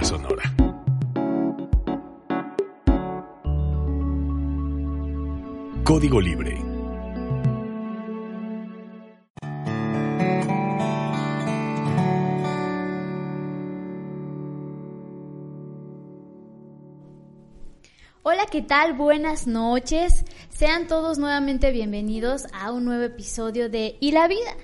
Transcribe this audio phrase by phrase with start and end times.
[0.00, 0.42] Sonora.
[5.84, 6.58] Código Libre.
[18.22, 18.94] Hola, ¿qué tal?
[18.94, 20.24] Buenas noches.
[20.48, 24.56] Sean todos nuevamente bienvenidos a un nuevo episodio de Y la vida.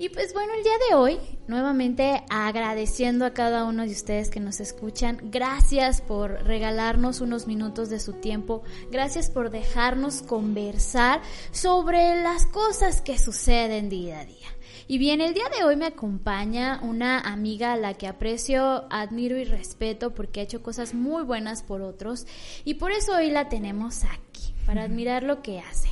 [0.00, 4.40] Y pues bueno, el día de hoy, nuevamente agradeciendo a cada uno de ustedes que
[4.40, 11.20] nos escuchan, gracias por regalarnos unos minutos de su tiempo, gracias por dejarnos conversar
[11.50, 14.48] sobre las cosas que suceden día a día.
[14.88, 19.36] Y bien, el día de hoy me acompaña una amiga a la que aprecio, admiro
[19.36, 22.26] y respeto porque ha hecho cosas muy buenas por otros
[22.64, 25.90] y por eso hoy la tenemos aquí, para admirar lo que hace.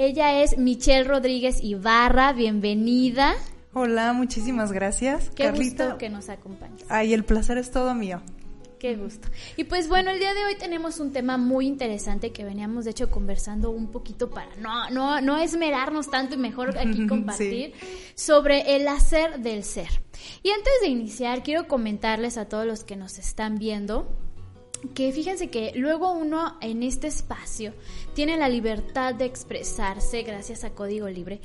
[0.00, 3.34] Ella es Michelle Rodríguez Ibarra, bienvenida.
[3.72, 5.30] Hola, muchísimas gracias.
[5.30, 6.84] Qué gusto que nos acompañes.
[6.88, 8.22] Ay, el placer es todo mío.
[8.78, 9.26] Qué gusto.
[9.56, 12.92] Y pues bueno, el día de hoy tenemos un tema muy interesante que veníamos de
[12.92, 17.72] hecho conversando un poquito para no, no, no esmerarnos tanto y mejor aquí compartir
[18.14, 19.88] sobre el hacer del ser.
[20.44, 24.16] Y antes de iniciar, quiero comentarles a todos los que nos están viendo
[24.94, 27.74] que fíjense que luego uno en este espacio
[28.14, 31.40] tiene la libertad de expresarse gracias a código libre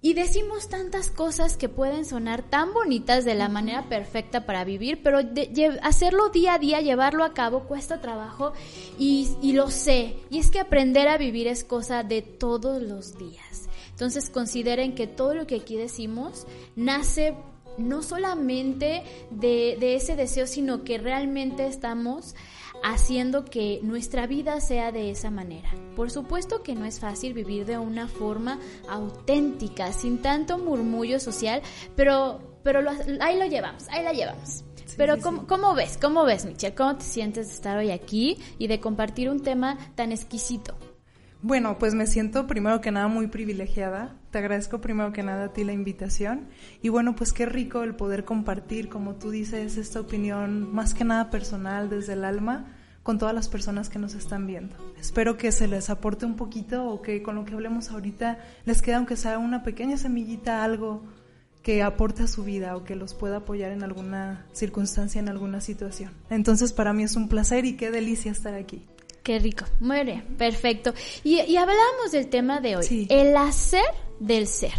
[0.00, 5.02] y decimos tantas cosas que pueden sonar tan bonitas de la manera perfecta para vivir,
[5.02, 5.18] pero
[5.82, 8.52] hacerlo día a día, llevarlo a cabo, cuesta trabajo
[8.96, 10.14] y, y lo sé.
[10.30, 13.68] Y es que aprender a vivir es cosa de todos los días.
[13.90, 17.34] Entonces consideren que todo lo que aquí decimos nace
[17.78, 22.34] no solamente de, de ese deseo, sino que realmente estamos
[22.82, 25.70] haciendo que nuestra vida sea de esa manera.
[25.96, 28.58] Por supuesto que no es fácil vivir de una forma
[28.88, 31.62] auténtica, sin tanto murmullo social,
[31.96, 32.80] pero, pero
[33.20, 34.64] ahí lo llevamos, ahí la llevamos.
[34.96, 35.98] pero ¿cómo, ¿cómo, ves?
[36.00, 36.74] ¿Cómo ves, Michelle?
[36.74, 40.76] ¿Cómo te sientes de estar hoy aquí y de compartir un tema tan exquisito?
[41.40, 44.16] Bueno, pues me siento primero que nada muy privilegiada.
[44.32, 46.48] Te agradezco primero que nada a ti la invitación.
[46.82, 51.04] Y bueno, pues qué rico el poder compartir, como tú dices, esta opinión más que
[51.04, 54.76] nada personal desde el alma con todas las personas que nos están viendo.
[54.98, 58.82] Espero que se les aporte un poquito o que con lo que hablemos ahorita les
[58.82, 61.04] quede aunque sea una pequeña semillita, algo
[61.62, 65.60] que aporte a su vida o que los pueda apoyar en alguna circunstancia, en alguna
[65.60, 66.12] situación.
[66.30, 68.84] Entonces para mí es un placer y qué delicia estar aquí.
[69.22, 69.64] Qué rico.
[69.80, 70.94] Muy bien, perfecto.
[71.24, 73.84] Y, y hablamos del tema de hoy, el hacer
[74.20, 74.72] del ser.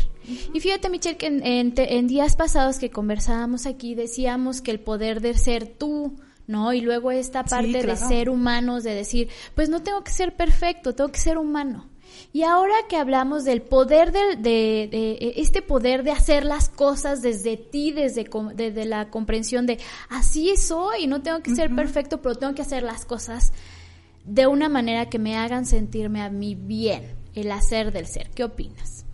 [0.54, 5.36] Y fíjate, Michelle, que en, días pasados que conversábamos aquí decíamos que el poder de
[5.36, 6.16] ser tú,
[6.48, 6.74] ¿no?
[6.74, 10.94] Y luego esta parte de ser humanos, de decir, pues no tengo que ser perfecto,
[10.94, 11.90] tengo que ser humano.
[12.34, 17.58] Y ahora que hablamos del poder de, de, este poder de hacer las cosas desde
[17.58, 19.80] ti, desde, desde la comprensión de
[20.10, 23.52] así soy, no tengo que ser perfecto, pero tengo que hacer las cosas
[24.30, 27.04] de una manera que me hagan sentirme a mí bien,
[27.34, 28.30] el hacer del ser.
[28.30, 29.06] ¿Qué opinas?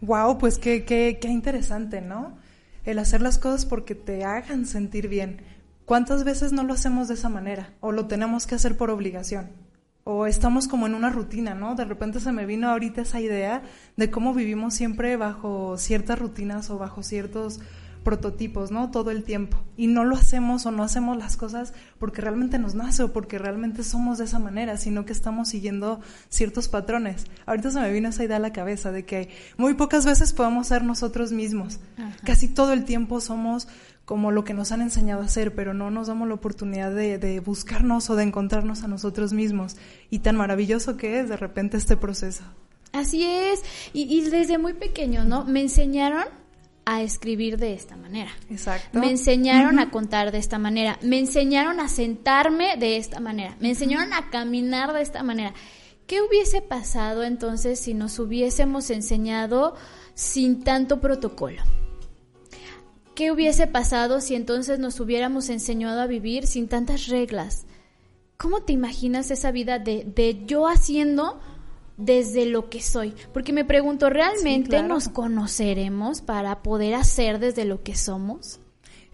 [0.00, 2.38] Wow, pues qué, qué, qué interesante, ¿no?
[2.84, 5.42] El hacer las cosas porque te hagan sentir bien.
[5.84, 7.74] ¿Cuántas veces no lo hacemos de esa manera?
[7.80, 9.50] O lo tenemos que hacer por obligación.
[10.04, 11.74] O estamos como en una rutina, ¿no?
[11.74, 13.62] De repente se me vino ahorita esa idea
[13.98, 17.60] de cómo vivimos siempre bajo ciertas rutinas o bajo ciertos
[18.08, 18.90] prototipos, ¿no?
[18.90, 19.58] Todo el tiempo.
[19.76, 23.36] Y no lo hacemos o no hacemos las cosas porque realmente nos nace o porque
[23.36, 27.26] realmente somos de esa manera, sino que estamos siguiendo ciertos patrones.
[27.44, 30.68] Ahorita se me vino esa idea a la cabeza de que muy pocas veces podemos
[30.68, 31.80] ser nosotros mismos.
[32.24, 33.68] Casi todo el tiempo somos
[34.06, 37.40] como lo que nos han enseñado a hacer, pero no nos damos la oportunidad de,
[37.40, 39.76] buscarnos o de encontrarnos a nosotros mismos.
[40.08, 42.42] Y tan maravilloso que es de repente este proceso.
[42.92, 43.62] Así es,
[43.92, 45.44] y, y desde muy pequeño, ¿no?
[45.44, 46.24] Me enseñaron
[46.90, 48.30] a escribir de esta manera.
[48.48, 48.98] Exacto.
[48.98, 50.98] Me enseñaron a contar de esta manera.
[51.02, 53.54] Me enseñaron a sentarme de esta manera.
[53.60, 55.52] Me enseñaron a caminar de esta manera.
[56.06, 59.74] ¿Qué hubiese pasado entonces si nos hubiésemos enseñado
[60.14, 61.62] sin tanto protocolo?
[63.14, 67.66] ¿Qué hubiese pasado si entonces nos hubiéramos enseñado a vivir sin tantas reglas?
[68.38, 71.38] ¿Cómo te imaginas esa vida de, de yo haciendo
[71.98, 73.12] desde lo que soy.
[73.34, 78.60] Porque me pregunto, ¿realmente nos conoceremos para poder hacer desde lo que somos?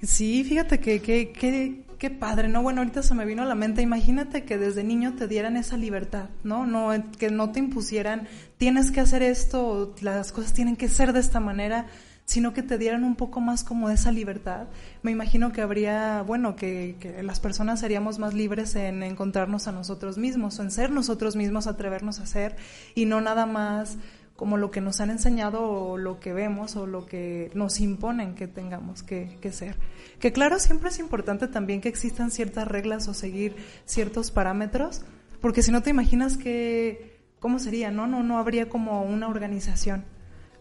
[0.03, 2.63] Sí, fíjate que, que, que, qué padre, ¿no?
[2.63, 5.79] Bueno, ahorita se me vino a la mente, imagínate que desde niño te dieran esa
[5.79, 6.67] libertad, ¿no?
[6.67, 8.29] no que no te impusieran,
[8.59, 11.87] tienes que hacer esto, las cosas tienen que ser de esta manera,
[12.27, 14.67] sino que te dieran un poco más como esa libertad.
[15.03, 19.73] Me imagino que habría, bueno, que, que, las personas seríamos más libres en encontrarnos a
[19.73, 22.57] nosotros mismos, o en ser nosotros mismos, atrevernos a ser,
[22.95, 23.97] y no nada más
[24.37, 28.35] como lo que nos han enseñado o lo que vemos o lo que nos imponen
[28.35, 29.77] que tengamos que, que, ser.
[30.19, 33.55] Que claro, siempre es importante también que existan ciertas reglas o seguir
[33.85, 35.03] ciertos parámetros,
[35.41, 37.93] porque si no te imaginas que, ¿cómo sería?
[37.93, 40.05] No, no, no habría como una organización,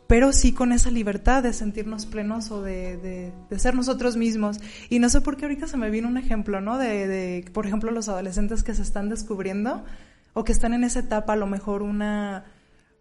[0.06, 4.60] pero sí con esa libertad de sentirnos plenos o de, de, ser nosotros mismos.
[4.90, 6.78] Y no sé por qué ahorita se me vino un ejemplo, ¿no?
[6.78, 9.84] De, de, por ejemplo, los adolescentes que se están descubriendo
[10.34, 12.46] o que están en esa etapa, a lo mejor una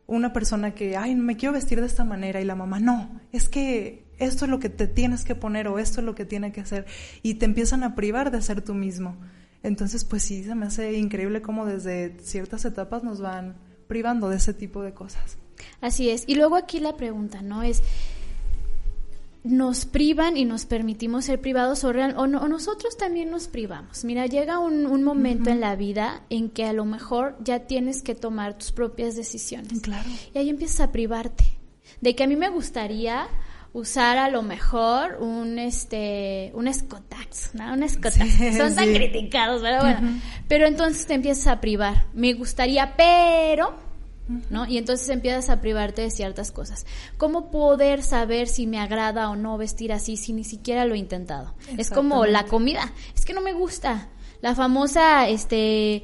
[0.07, 3.49] una persona que, ay, me quiero vestir de esta manera y la mamá, no, es
[3.49, 6.53] que esto es lo que te tienes que poner o esto es lo que tiene
[6.53, 6.87] que hacer
[7.23, 9.17] y te empiezan a privar de ser tú mismo.
[9.63, 13.57] Entonces, pues sí, se me hace increíble cómo desde ciertas etapas nos van
[13.87, 15.39] privando de ese tipo de cosas.
[15.81, 16.25] Así es.
[16.27, 17.63] Y luego aquí la pregunta, ¿no?
[17.63, 17.83] Es,
[19.45, 24.05] nos privan y nos permitimos ser privados o, o, nosotros también nos privamos.
[24.05, 28.15] Mira, llega un, momento en la vida en que a lo mejor ya tienes que
[28.15, 29.81] tomar tus propias decisiones.
[29.81, 30.09] Claro.
[30.33, 31.45] Y ahí empiezas a privarte.
[32.01, 33.27] De que a mí me gustaría
[33.73, 37.73] usar a lo mejor un este un escotax, ¿no?
[37.73, 38.57] Un escotax.
[38.57, 40.21] Son tan criticados, pero bueno.
[40.47, 42.07] Pero entonces te empiezas a privar.
[42.13, 43.75] Me gustaría, pero
[44.51, 44.67] ¿no?
[44.67, 46.87] Y entonces empiezas a privarte de ciertas cosas.
[47.19, 50.99] ¿Cómo poder saber si me agrada o no vestir así si ni siquiera lo he
[50.99, 51.55] intentado?
[51.77, 54.09] Es como la comida, es que no me gusta.
[54.41, 56.03] La famosa, este,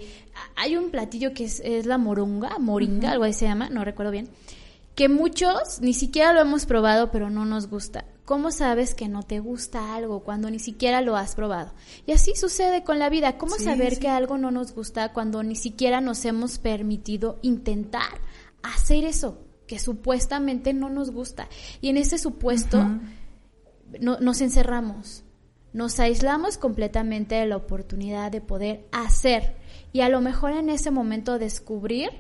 [0.57, 4.29] hay un platillo que es, la moronga, moringa, algo así se llama, no recuerdo bien,
[4.95, 8.05] que muchos ni siquiera lo hemos probado, pero no nos gusta.
[8.29, 11.73] ¿Cómo sabes que no te gusta algo cuando ni siquiera lo has probado?
[12.05, 13.39] Y así sucede con la vida.
[13.39, 18.21] ¿Cómo saber que algo no nos gusta cuando ni siquiera nos hemos permitido intentar
[18.63, 21.49] hacer eso que supuestamente no nos gusta?
[21.81, 22.87] Y en ese supuesto
[23.99, 25.25] nos encerramos,
[25.73, 29.57] nos aislamos completamente de la oportunidad de poder hacer
[29.95, 32.11] y a lo mejor en ese momento descubrir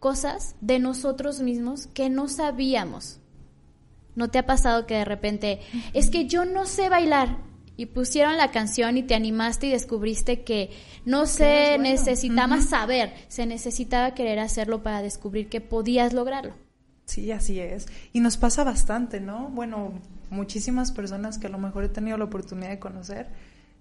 [0.00, 3.20] cosas de nosotros mismos que no sabíamos
[4.14, 5.60] ¿No te ha pasado que de repente,
[5.94, 7.38] es que yo no sé bailar?
[7.76, 10.70] Y pusieron la canción y te animaste y descubriste que
[11.06, 16.54] no se necesitaba saber, se necesitaba querer hacerlo para descubrir que podías lograrlo.
[17.06, 17.86] Sí, así es.
[18.12, 19.48] Y nos pasa bastante, ¿no?
[19.48, 19.94] Bueno,
[20.30, 23.28] muchísimas personas que a lo mejor he tenido la oportunidad de conocer,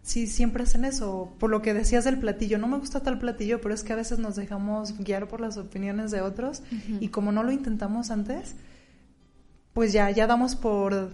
[0.04, 1.34] sí, siempre hacen eso.
[1.40, 3.98] Por lo que decías del platillo, no me gusta tal platillo, pero es que a
[3.98, 6.64] veces nos dejamos guiar por las opiniones de otros
[7.00, 8.56] y como no lo intentamos antes,
[9.74, 11.14] pues ya, ya damos por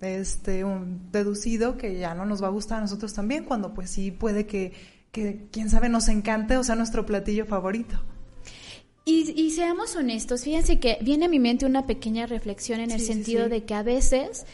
[0.00, 3.90] este un deducido que ya no nos va a gustar a nosotros también, cuando pues
[3.90, 4.72] sí puede que,
[5.10, 8.00] que quién sabe, nos encante o sea nuestro platillo favorito.
[9.06, 13.00] Y, y, seamos honestos, fíjense que viene a mi mente una pequeña reflexión en el
[13.00, 14.46] sentido de que a veces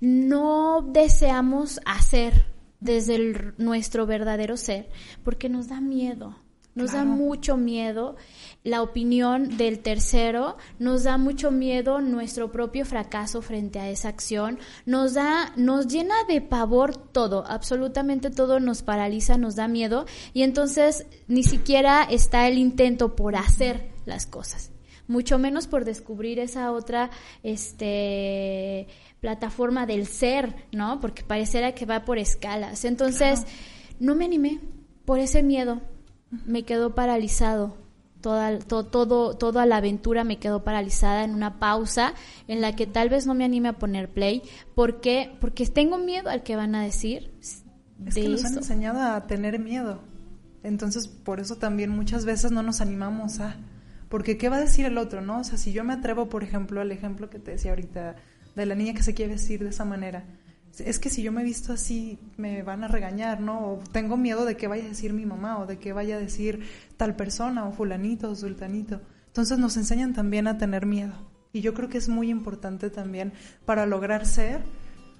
[0.00, 2.46] no deseamos hacer
[2.80, 4.88] desde nuestro verdadero ser
[5.22, 6.36] porque nos da miedo,
[6.74, 8.16] nos da mucho miedo
[8.64, 14.58] la opinión del tercero, nos da mucho miedo nuestro propio fracaso frente a esa acción,
[14.86, 20.42] nos da, nos llena de pavor todo, absolutamente todo nos paraliza, nos da miedo y
[20.42, 24.70] entonces ni siquiera está el intento por hacer las cosas,
[25.08, 27.10] mucho menos por descubrir esa otra,
[27.42, 28.86] este,
[29.20, 31.00] plataforma del ser, ¿no?
[31.00, 32.84] Porque pareciera que va por escalas.
[32.84, 33.44] Entonces,
[34.00, 34.58] no me animé
[35.04, 35.80] por ese miedo,
[36.46, 37.76] me quedó paralizado
[38.22, 42.14] toda, todo, toda la aventura me quedó paralizada en una pausa
[42.48, 44.42] en la que tal vez no me anime a poner play.
[44.74, 45.36] ¿Por qué?
[45.40, 47.34] Porque tengo miedo al que van a decir.
[48.06, 50.00] Es que nos han enseñado a tener miedo.
[50.62, 53.56] Entonces, por eso también muchas veces no nos animamos a...
[54.08, 55.40] Porque ¿qué va a decir el otro, no?
[55.40, 58.16] O sea, si yo me atrevo, por ejemplo, al ejemplo que te decía ahorita
[58.54, 60.24] de la niña que se quiere vestir de esa manera,
[60.78, 63.58] es que si yo me visto así, me van a regañar, ¿no?
[63.60, 66.20] O tengo miedo de qué vaya a decir mi mamá, o de qué vaya a
[66.20, 69.00] decir tal persona, o fulanito, o sultanito.
[69.26, 71.12] Entonces nos enseñan también a tener miedo.
[71.52, 73.32] Y yo creo que es muy importante también
[73.66, 74.62] para lograr ser,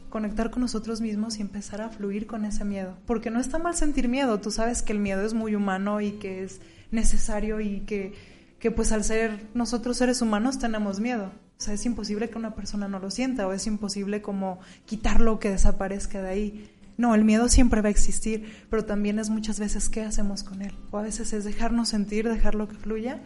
[0.08, 2.96] conectar con nosotros mismos y empezar a fluir con ese miedo.
[3.06, 6.12] Porque no está mal sentir miedo, tú sabes que el miedo es muy humano y
[6.12, 8.14] que es necesario y que,
[8.58, 11.32] que pues al ser nosotros seres humanos tenemos miedo.
[11.62, 15.38] O sea, es imposible que una persona no lo sienta o es imposible como quitarlo,
[15.38, 16.70] que desaparezca de ahí.
[16.96, 20.60] No, el miedo siempre va a existir, pero también es muchas veces qué hacemos con
[20.62, 20.74] él.
[20.90, 23.22] O a veces es dejarnos sentir, dejarlo que fluya,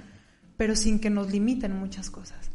[0.58, 2.50] pero sin que nos limiten muchas cosas.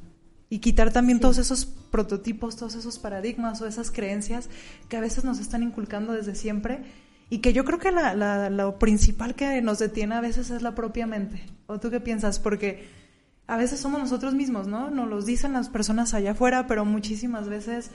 [0.49, 4.49] Y quitar también todos esos prototipos, todos esos paradigmas o esas creencias
[4.87, 6.83] que a veces nos están inculcando desde siempre
[7.31, 10.75] y que yo creo que la, lo principal que nos detiene a veces es la
[10.75, 11.41] propia mente.
[11.65, 12.39] ¿O tú qué piensas?
[12.39, 13.00] Porque
[13.47, 14.89] a veces somos nosotros mismos, ¿no?
[14.89, 17.91] Nos lo dicen las personas allá afuera, pero muchísimas veces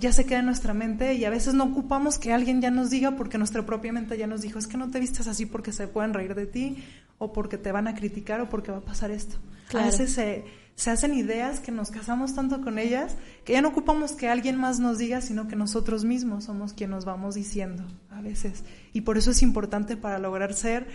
[0.00, 2.90] ya se queda en nuestra mente y a veces no ocupamos que alguien ya nos
[2.90, 5.72] diga porque nuestra propia mente ya nos dijo, es que no te vistes así porque
[5.72, 6.82] se pueden reír de ti
[7.18, 9.36] o porque te van a criticar o porque va a pasar esto.
[9.74, 10.44] A veces se,
[10.74, 14.56] se hacen ideas que nos casamos tanto con ellas que ya no ocupamos que alguien
[14.56, 18.64] más nos diga, sino que nosotros mismos somos quien nos vamos diciendo a veces.
[18.92, 20.88] Y por eso es importante para lograr ser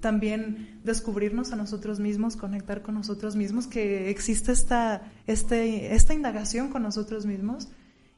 [0.00, 6.68] también descubrirnos a nosotros mismos, conectar con nosotros mismos, que existe esta, este, esta indagación
[6.68, 7.68] con nosotros mismos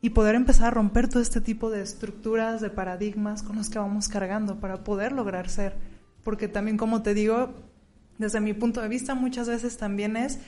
[0.02, 3.78] y poder empezar a romper todo este tipo de estructuras, de paradigmas con los que
[3.78, 5.74] vamos cargando para poder lograr ser.
[6.22, 7.54] Porque también, como te digo,
[8.18, 10.38] desde mi punto de vista, muchas veces también es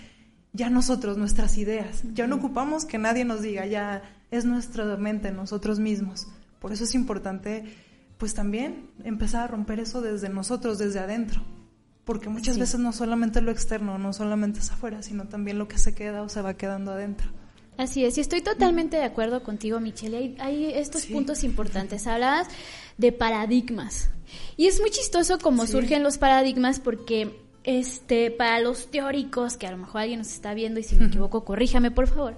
[0.53, 2.03] ya nosotros, nuestras ideas.
[2.12, 6.29] Ya no ocupamos que nadie nos diga, ya es nuestra mente, nosotros mismos.
[6.59, 7.65] Por eso es importante,
[8.23, 11.43] pues también empezar a romper eso desde nosotros, desde adentro.
[12.05, 15.76] Porque muchas veces no solamente lo externo, no solamente es afuera, sino también lo que
[15.76, 17.33] se queda o se va quedando adentro.
[17.76, 20.17] Así es, y estoy totalmente de acuerdo contigo, Michelle.
[20.17, 22.07] Hay, hay estos puntos importantes.
[22.07, 22.47] Hablas
[22.97, 24.11] de paradigmas.
[24.57, 29.73] Y es muy chistoso cómo surgen los paradigmas porque este, para los teóricos, que a
[29.73, 32.37] lo mejor alguien nos está viendo y si me equivoco, corríjame por favor.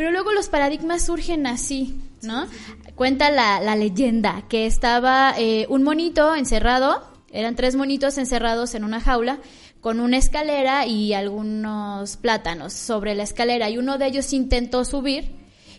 [0.00, 2.46] Pero luego los paradigmas surgen así, ¿no?
[2.94, 8.84] Cuenta la, la, leyenda que estaba eh, un monito encerrado, eran tres monitos encerrados en
[8.84, 9.40] una jaula
[9.82, 15.32] con una escalera y algunos plátanos sobre la escalera y uno de ellos intentó subir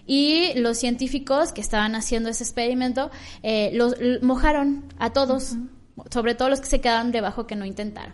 [0.06, 3.10] y los científicos que estaban haciendo ese experimento
[3.42, 5.56] eh, los mojaron a todos,
[6.12, 8.13] sobre todo los que se quedaron debajo que no intentaron.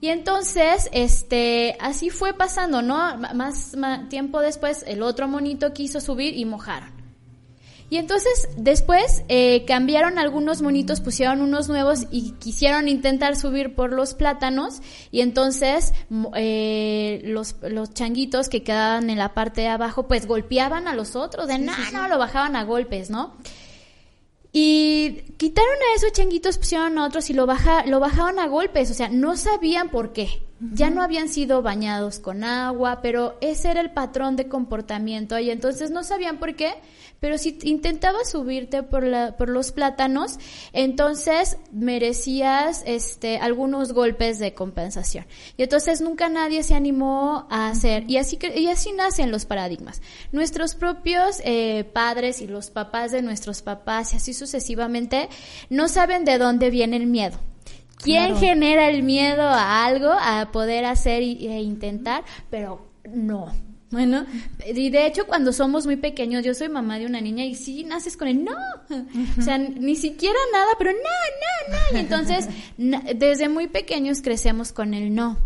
[0.00, 3.16] Y entonces, este, así fue pasando, ¿no?
[3.34, 3.72] Más,
[4.08, 6.96] tiempo después, el otro monito quiso subir y mojaron.
[7.90, 13.92] Y entonces, después, eh, cambiaron algunos monitos, pusieron unos nuevos y quisieron intentar subir por
[13.92, 14.82] los plátanos.
[15.10, 15.94] Y entonces,
[16.36, 21.16] eh, los, los changuitos que quedaban en la parte de abajo, pues golpeaban a los
[21.16, 23.34] otros, de nada, no, lo bajaban a golpes, ¿no?
[24.52, 28.90] Y quitaron a esos changuitos, pusieron a otros y lo, baja, lo bajaban a golpes,
[28.90, 30.47] o sea, no sabían por qué.
[30.60, 35.50] Ya no habían sido bañados con agua, pero ese era el patrón de comportamiento y
[35.50, 36.74] entonces no sabían por qué,
[37.20, 40.38] pero si intentabas subirte por, la, por los plátanos,
[40.72, 45.26] entonces merecías este, algunos golpes de compensación.
[45.56, 50.02] Y entonces nunca nadie se animó a hacer, y así, y así nacen los paradigmas.
[50.32, 55.28] Nuestros propios eh, padres y los papás de nuestros papás y así sucesivamente
[55.70, 57.38] no saben de dónde viene el miedo.
[57.98, 62.24] ¿Quién genera el miedo a algo, a poder hacer e intentar?
[62.50, 63.52] Pero no,
[63.90, 64.26] bueno,
[64.66, 67.84] y de hecho cuando somos muy pequeños, yo soy mamá de una niña y sí
[67.84, 68.52] naces con el no,
[69.38, 72.48] o sea, ni siquiera nada, pero no, no, no, y entonces
[73.16, 75.38] desde muy pequeños crecemos con el no.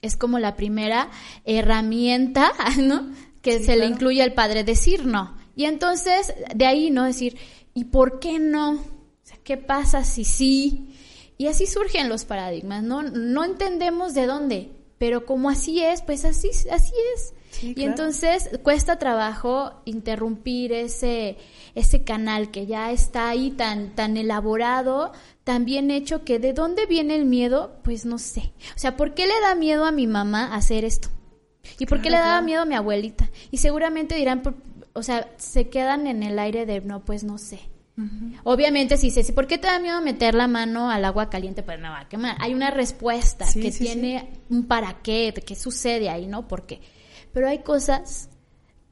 [0.00, 1.10] Es como la primera
[1.44, 3.12] herramienta, ¿no?
[3.40, 5.36] Que se le incluye al padre decir no.
[5.54, 7.04] Y entonces de ahí, ¿no?
[7.04, 7.36] Decir,
[7.72, 8.72] ¿y por qué no?
[8.72, 8.80] O
[9.22, 10.96] sea, ¿qué pasa si sí?
[11.42, 13.02] Y así surgen los paradigmas, ¿no?
[13.02, 17.34] No entendemos de dónde, pero como así es, pues así, así es.
[17.64, 21.38] y entonces cuesta trabajo interrumpir ese,
[21.74, 25.10] ese canal que ya está ahí tan, tan elaborado,
[25.42, 28.52] tan bien hecho, que de dónde viene el miedo, pues no sé.
[28.76, 31.08] O sea, ¿por qué le da miedo a mi mamá hacer esto?
[31.80, 33.28] ¿Y por qué le daba miedo a mi abuelita?
[33.50, 34.44] Y seguramente dirán,
[34.92, 37.71] o sea, se quedan en el aire de, no, pues no sé.
[38.44, 41.62] Obviamente, si dices, ¿por qué te da miedo meter la mano al agua caliente?
[41.62, 42.36] Pues me va a quemar.
[42.40, 46.48] Hay una respuesta que tiene un para qué, qué sucede ahí, ¿no?
[46.48, 46.80] ¿Por qué?
[47.32, 48.30] Pero hay cosas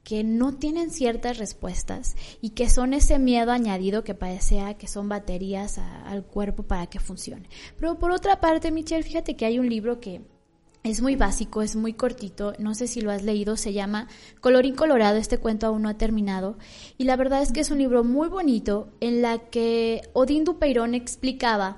[0.03, 5.09] que no tienen ciertas respuestas y que son ese miedo añadido que parecía que son
[5.09, 7.49] baterías al cuerpo para que funcione.
[7.79, 10.21] Pero por otra parte, Michelle, fíjate que hay un libro que
[10.83, 14.07] es muy básico, es muy cortito, no sé si lo has leído, se llama
[14.39, 16.57] Colorín Colorado, este cuento aún no ha terminado,
[16.97, 20.95] y la verdad es que es un libro muy bonito en la que Odín Dupeirón
[20.95, 21.77] explicaba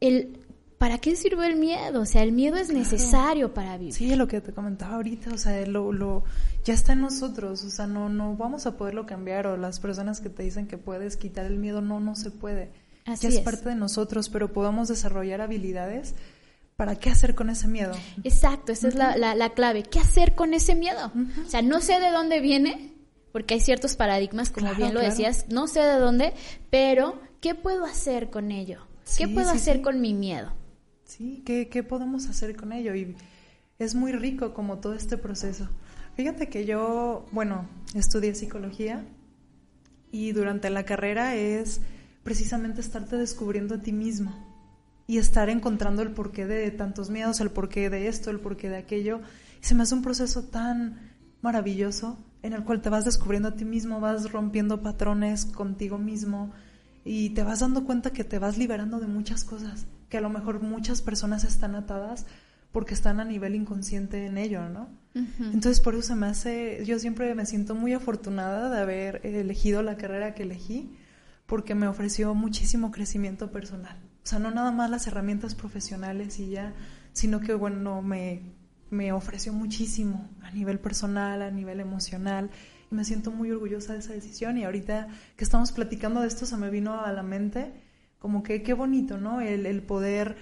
[0.00, 0.38] el
[0.78, 2.02] ¿para qué sirve el miedo?
[2.02, 3.94] O sea, el miedo es necesario para vivir.
[3.94, 6.22] Sí, lo que te comentaba ahorita, o sea, lo, lo,
[6.64, 10.20] ya está en nosotros, o sea, no, no vamos a poderlo cambiar, o las personas
[10.20, 12.70] que te dicen que puedes quitar el miedo, no, no se puede.
[13.06, 16.14] Así ya es, es parte de nosotros, pero podemos desarrollar habilidades
[16.78, 17.92] ¿para qué hacer con ese miedo?
[18.22, 19.82] Exacto, esa es la, la, clave.
[19.82, 21.10] ¿Qué hacer con ese miedo?
[21.44, 22.94] O sea, no sé de dónde viene,
[23.32, 26.34] porque hay ciertos paradigmas, como bien lo decías, no sé de dónde,
[26.70, 28.86] pero ¿qué puedo hacer con ello?
[29.16, 30.52] ¿Qué puedo hacer con mi miedo?
[31.02, 32.94] Sí, ¿qué, ¿qué podemos hacer con ello?
[32.94, 33.16] Y
[33.80, 35.68] es muy rico como todo este proceso.
[36.14, 39.04] Fíjate que yo, bueno, estudié psicología
[40.12, 41.80] y durante la carrera es
[42.22, 44.47] precisamente estarte descubriendo a ti mismo
[45.08, 48.76] y estar encontrando el porqué de tantos miedos, el porqué de esto, el porqué de
[48.76, 49.22] aquello.
[49.60, 51.00] Y se me hace un proceso tan
[51.40, 56.52] maravilloso en el cual te vas descubriendo a ti mismo, vas rompiendo patrones contigo mismo
[57.04, 60.28] y te vas dando cuenta que te vas liberando de muchas cosas, que a lo
[60.28, 62.26] mejor muchas personas están atadas
[62.70, 64.90] porque están a nivel inconsciente en ello, ¿no?
[65.14, 69.82] Entonces por eso se me hace, yo siempre me siento muy afortunada de haber elegido
[69.82, 70.94] la carrera que elegí,
[71.46, 73.96] porque me ofreció muchísimo crecimiento personal.
[74.28, 76.74] O sea, no nada más las herramientas profesionales y ya,
[77.14, 78.42] sino que, bueno, me,
[78.90, 82.50] me ofreció muchísimo a nivel personal, a nivel emocional,
[82.92, 84.58] y me siento muy orgullosa de esa decisión.
[84.58, 87.72] Y ahorita que estamos platicando de esto, se me vino a la mente
[88.18, 89.40] como que qué bonito, ¿no?
[89.40, 90.36] El, el poder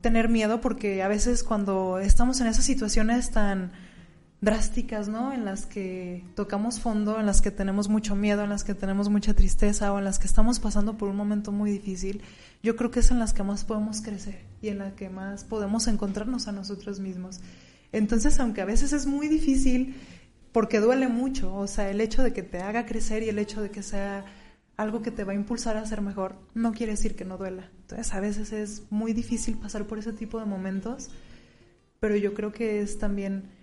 [0.00, 3.70] tener miedo, porque a veces cuando estamos en esas situaciones tan
[4.40, 5.32] drásticas, ¿no?
[5.32, 9.08] En las que tocamos fondo, en las que tenemos mucho miedo, en las que tenemos
[9.08, 12.22] mucha tristeza o en las que estamos pasando por un momento muy difícil,
[12.62, 15.44] yo creo que es en las que más podemos crecer y en las que más
[15.44, 17.40] podemos encontrarnos a nosotros mismos.
[17.90, 19.96] Entonces, aunque a veces es muy difícil,
[20.52, 23.60] porque duele mucho, o sea, el hecho de que te haga crecer y el hecho
[23.60, 24.24] de que sea
[24.76, 27.70] algo que te va a impulsar a ser mejor, no quiere decir que no duela.
[27.80, 31.10] Entonces, a veces es muy difícil pasar por ese tipo de momentos,
[31.98, 33.57] pero yo creo que es también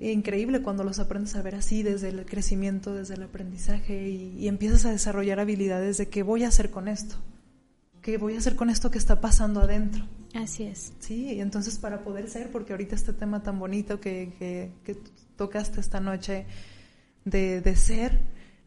[0.00, 4.84] increíble cuando los aprendes a ver así, desde el crecimiento, desde el aprendizaje y, empiezas
[4.84, 7.16] a desarrollar habilidades de qué voy a hacer con esto,
[8.02, 10.06] qué voy a hacer con esto que está pasando adentro.
[10.34, 10.92] Así es.
[10.98, 14.32] Sí, y entonces para poder ser, porque ahorita este tema tan bonito que,
[14.84, 14.98] que,
[15.36, 16.46] tocaste esta noche
[17.24, 18.20] de, de ser,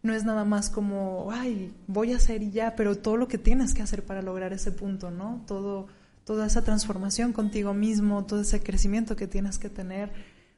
[0.03, 3.37] no es nada más como, ay, voy a hacer y ya, pero todo lo que
[3.37, 5.43] tienes que hacer para lograr ese punto, ¿no?
[5.47, 5.87] Todo,
[6.25, 10.11] toda esa transformación contigo mismo, todo ese crecimiento que tienes que tener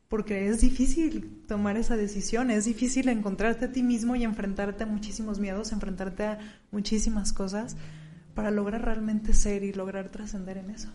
[0.09, 4.87] porque es difícil tomar esa decisión, es difícil encontrarte a ti mismo y enfrentarte a
[4.87, 6.39] muchísimos miedos, enfrentarte a
[6.71, 7.77] muchísimas cosas
[8.33, 10.89] para lograr realmente ser y lograr trascender en eso.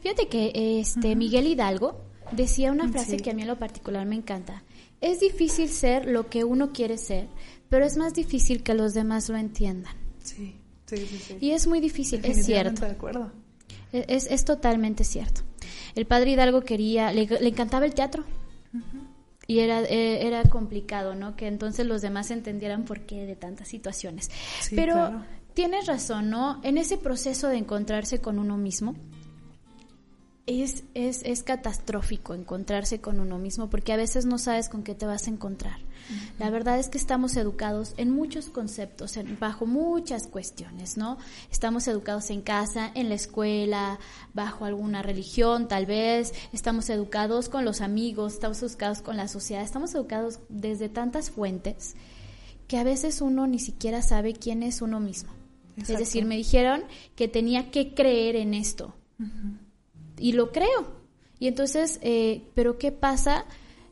[0.00, 4.14] Fíjate que este Miguel Hidalgo decía una frase que a mí en lo particular me
[4.14, 4.62] encanta.
[5.00, 7.26] Es difícil ser lo que uno quiere ser,
[7.68, 9.94] pero es más difícil que los demás lo entiendan.
[10.22, 10.54] Sí,
[10.86, 11.36] sí, sí.
[11.40, 12.82] Y es muy difícil, es cierto.
[12.82, 13.32] de acuerdo.
[13.92, 15.40] E, es, es, totalmente cierto.
[15.96, 18.24] El padre Hidalgo quería, le, le encantaba el teatro
[19.46, 21.36] y era, eh, era complicado, ¿no?
[21.36, 24.30] Que entonces los demás entendieran por qué de tantas situaciones.
[24.70, 26.60] Pero tienes razón, ¿no?
[26.62, 28.94] En ese proceso de encontrarse con uno mismo,
[30.46, 34.94] es, es, es, catastrófico encontrarse con uno mismo porque a veces no sabes con qué
[34.94, 35.78] te vas a encontrar.
[36.38, 41.16] La verdad es que estamos educados en muchos conceptos, bajo muchas cuestiones, ¿no?
[41.50, 44.00] Estamos educados en casa, en la escuela,
[44.34, 49.62] bajo alguna religión tal vez, estamos educados con los amigos, estamos educados con la sociedad,
[49.62, 51.94] estamos educados desde tantas fuentes
[52.66, 55.32] que a veces uno ni siquiera sabe quién es uno mismo.
[55.76, 56.82] Es decir, me dijeron
[57.16, 58.94] que tenía que creer en esto
[60.18, 61.02] y lo creo.
[61.38, 63.46] Y entonces, eh, ¿pero qué pasa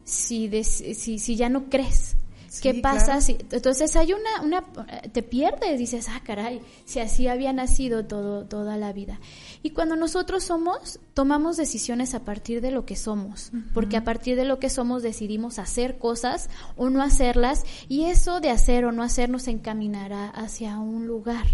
[0.04, 2.16] si, si, si ya no crees?
[2.60, 4.64] ¿Qué pasa si entonces hay una una
[5.12, 9.20] te pierdes dices ah caray si así había nacido todo toda la vida
[9.62, 14.34] y cuando nosotros somos tomamos decisiones a partir de lo que somos porque a partir
[14.34, 18.90] de lo que somos decidimos hacer cosas o no hacerlas y eso de hacer o
[18.90, 21.46] no hacer nos encaminará hacia un lugar.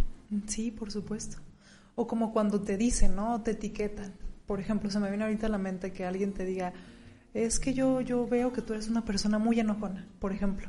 [0.47, 1.39] Sí por supuesto.
[1.95, 4.15] O como cuando te dicen no te etiquetan
[4.47, 6.73] por ejemplo, se me viene ahorita a la mente que alguien te diga,
[7.35, 10.69] es que yo, yo veo que tú eres una persona muy enojona, por ejemplo.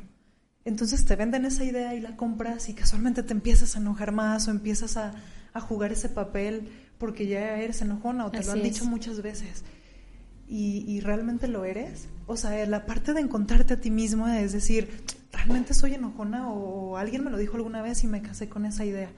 [0.64, 4.48] Entonces te venden esa idea y la compras y casualmente te empiezas a enojar más
[4.48, 5.12] o empiezas a,
[5.60, 9.64] jugar ese papel porque ya eres enojona o te lo han dicho muchas veces.
[10.46, 12.06] Y, y, realmente lo eres.
[12.26, 14.88] O sea, la parte de encontrarte a ti mismo es decir,
[15.32, 16.48] ¿realmente soy enojona?
[16.48, 19.10] O alguien me lo dijo alguna vez y me casé con esa idea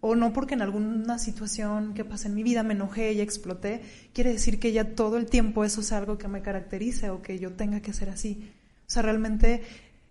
[0.00, 3.82] o no porque en alguna situación que pasa en mi vida me enojé y exploté,
[4.12, 7.38] quiere decir que ya todo el tiempo eso es algo que me caracterice o que
[7.38, 8.52] yo tenga que ser así.
[8.86, 9.62] O sea, realmente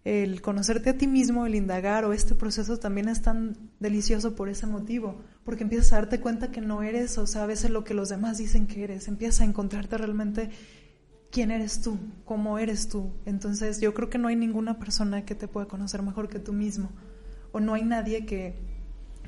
[0.03, 4.47] el conocerte a ti mismo, el indagar o este proceso también es tan delicioso por
[4.47, 7.83] ese motivo, porque empiezas a darte cuenta que no eres, o sea, a veces lo
[7.83, 10.49] que los demás dicen que eres, empiezas a encontrarte realmente
[11.29, 13.11] quién eres tú, cómo eres tú.
[13.25, 16.53] Entonces yo creo que no hay ninguna persona que te pueda conocer mejor que tú
[16.53, 16.91] mismo,
[17.51, 18.76] o no hay nadie que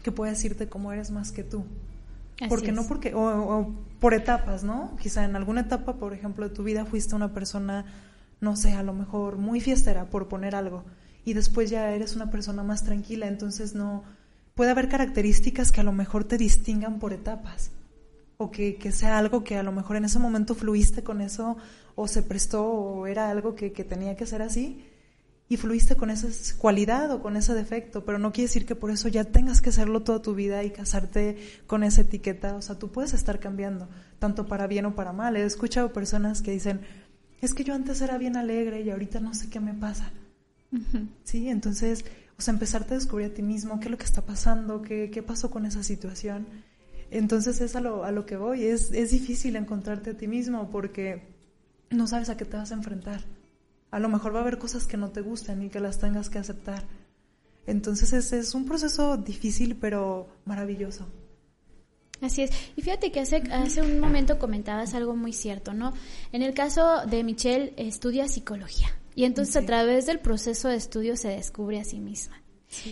[0.03, 1.65] que pueda decirte cómo eres más que tú.
[2.47, 4.95] porque no porque, o, por etapas, ¿no?
[5.01, 7.85] Quizá en alguna etapa, por ejemplo, de tu vida fuiste una persona,
[8.39, 10.83] no sé, a lo mejor muy fiestera, por poner algo,
[11.25, 14.03] y después ya eres una persona más tranquila, entonces no,
[14.55, 17.71] puede haber características que a lo mejor te distingan por etapas.
[18.37, 21.57] o que, que, sea algo que a lo mejor en ese momento fluiste con eso
[21.95, 24.81] o se prestó o era algo que, que tenía que ser así
[25.51, 26.27] y fluiste con esa
[26.59, 29.69] cualidad o con ese defecto, pero no quiere decir que por eso ya tengas que
[29.69, 33.89] hacerlo toda tu vida y casarte con esa etiqueta, o sea, tú puedes estar cambiando,
[34.19, 35.35] tanto para bien o para mal.
[35.35, 36.81] He escuchado personas que dicen,
[37.41, 40.11] es que yo antes era bien alegre y ahorita no sé qué me pasa.
[41.23, 42.05] Sí, entonces,
[42.37, 45.09] o sea, empezarte a descubrir a ti mismo qué es lo que está pasando, qué,
[45.11, 46.45] qué pasó con esa situación.
[47.09, 50.69] Entonces es a lo, a lo que voy, es, es difícil encontrarte a ti mismo
[50.69, 51.23] porque
[51.89, 53.21] no sabes a qué te vas a enfrentar.
[53.91, 56.29] A lo mejor va a haber cosas que no te gustan y que las tengas
[56.29, 56.83] que aceptar.
[57.65, 61.07] Entonces es, es un proceso difícil pero maravilloso.
[62.21, 62.51] Así es.
[62.75, 65.93] Y fíjate que hace, hace un momento comentabas algo muy cierto, ¿no?
[66.31, 68.89] En el caso de Michelle, estudia psicología.
[69.15, 72.38] Y entonces a través del proceso de estudio se descubre a sí misma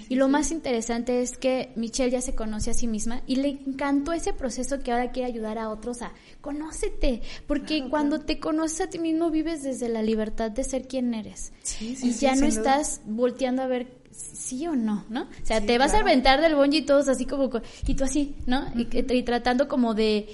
[0.10, 3.50] y lo más interesante es que Michelle ya se conoce a sí misma y le
[3.50, 8.82] encantó ese proceso que ahora quiere ayudar a otros a conócete, porque cuando te conoces
[8.82, 11.54] a ti mismo vives desde la libertad de ser quien eres.
[11.80, 15.24] y ya no estás volteando a ver sí o no, ¿no?
[15.24, 17.50] O sea, te vas a aventar del bonji y todos así como,
[17.86, 18.66] y tú así, ¿no?
[18.76, 20.28] y tratando como de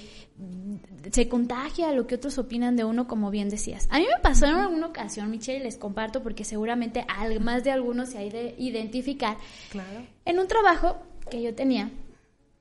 [1.12, 3.86] se contagia lo que otros opinan de uno, como bien decías.
[3.90, 7.06] A mí me pasó en alguna ocasión, Michelle, y les comparto porque seguramente
[7.40, 9.36] más de algunos se ha de identificar.
[9.70, 10.06] Claro.
[10.24, 10.96] En un trabajo
[11.30, 11.90] que yo tenía,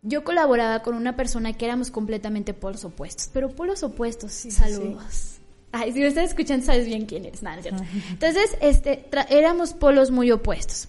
[0.01, 5.38] yo colaboraba con una persona que éramos completamente polos opuestos, pero polos opuestos, saludos.
[5.71, 7.62] Ay, si me estás escuchando, sabes bien quién nada,
[8.10, 10.88] Entonces, este, éramos polos muy opuestos.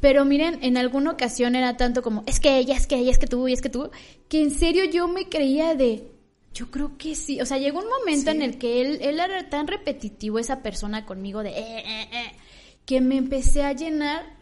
[0.00, 3.18] Pero miren, en alguna ocasión era tanto como, es que ella, es que ella, es
[3.18, 3.90] que tú, y es que tú,
[4.28, 6.10] que en serio yo me creía de,
[6.58, 7.40] yo creo que sí.
[7.40, 11.06] O sea, llegó un momento en el que él, él era tan repetitivo, esa persona
[11.06, 12.32] conmigo, de, eh, eh, eh,
[12.84, 14.36] que me empecé a llenar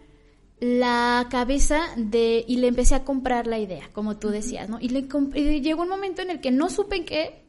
[0.58, 4.78] la cabeza de, y le empecé a comprar la idea, como tú decías, ¿no?
[4.80, 7.44] Y, le y llegó un momento en el que no supe qué,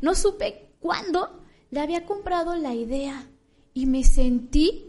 [0.00, 3.28] no supe cuándo le había comprado la idea
[3.74, 4.86] y me sentí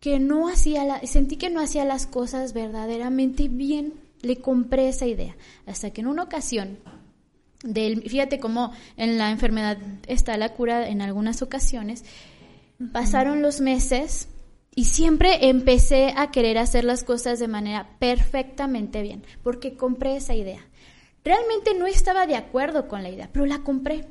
[0.00, 3.94] que no hacía la, sentí que no hacía las cosas verdaderamente bien.
[4.20, 5.36] Le compré esa idea.
[5.66, 6.78] Hasta que en una ocasión,
[7.64, 12.04] del, fíjate cómo en la enfermedad está la cura en algunas ocasiones,
[12.92, 14.28] pasaron los meses
[14.74, 20.34] y siempre empecé a querer hacer las cosas de manera perfectamente bien, porque compré esa
[20.34, 20.66] idea.
[21.24, 24.06] Realmente no estaba de acuerdo con la idea, pero la compré.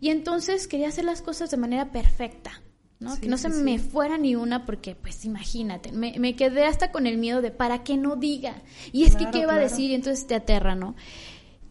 [0.00, 2.62] Y entonces quería hacer las cosas de manera perfecta.
[3.00, 3.20] ¿no?
[3.20, 7.18] que no se me fuera ni una porque, pues imagínate, me, quedé hasta con el
[7.18, 8.62] miedo de para que no diga.
[8.92, 9.90] Y es que, ¿qué va a decir?
[9.90, 10.94] Y entonces te aterra, ¿no?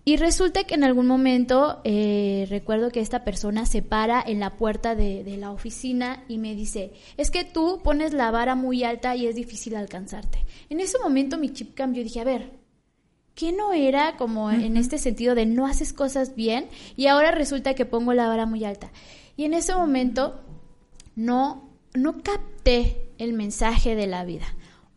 [0.06, 4.58] Y resulta que en algún momento eh, recuerdo que esta persona se para en la
[4.58, 8.84] puerta de, de, la oficina y me dice, es que tú pones la vara muy
[8.84, 10.46] alta y es difícil alcanzarte.
[10.70, 12.52] En ese momento mi chip cambió y dije, a ver,
[13.34, 17.74] ¿qué no era como en este sentido de no haces cosas bien y ahora resulta
[17.74, 18.92] que pongo la vara muy alta?
[19.38, 20.42] Y en ese momento
[21.16, 24.46] no, no capté el mensaje de la vida.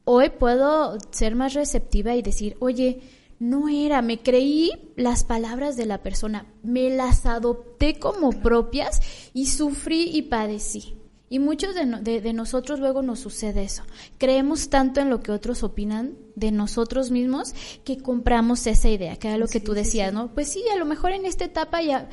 [0.05, 3.01] Hoy puedo ser más receptiva y decir, oye,
[3.39, 9.01] no era, me creí las palabras de la persona, me las adopté como propias
[9.35, 10.97] y sufrí y padecí.
[11.29, 13.83] Y muchos de, de, nosotros luego nos sucede eso.
[14.17, 17.53] Creemos tanto en lo que otros opinan de nosotros mismos
[17.85, 20.33] que compramos esa idea, que era lo que tú decías, ¿no?
[20.33, 22.09] Pues sí, a lo mejor en esta etapa ya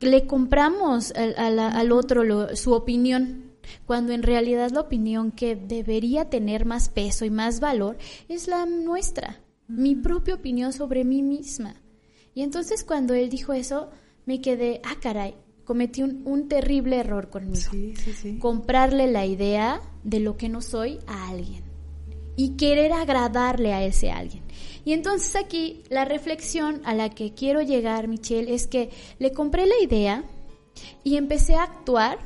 [0.00, 3.52] le compramos al, otro su opinión,
[3.86, 7.96] cuando en realidad la opinión que debería tener más peso y más valor
[8.28, 11.80] es la nuestra, mi propia opinión sobre mí misma.
[12.34, 13.90] Y entonces cuando él dijo eso,
[14.26, 17.70] me quedé, ah, caray, cometí un, terrible error conmigo.
[18.38, 21.64] Comprarle la idea de lo que no soy a alguien
[22.36, 24.42] y querer agradarle a ese alguien.
[24.84, 29.66] Y entonces aquí la reflexión a la que quiero llegar, Michelle, es que le compré
[29.66, 30.24] la idea
[31.04, 32.18] y empecé a actuar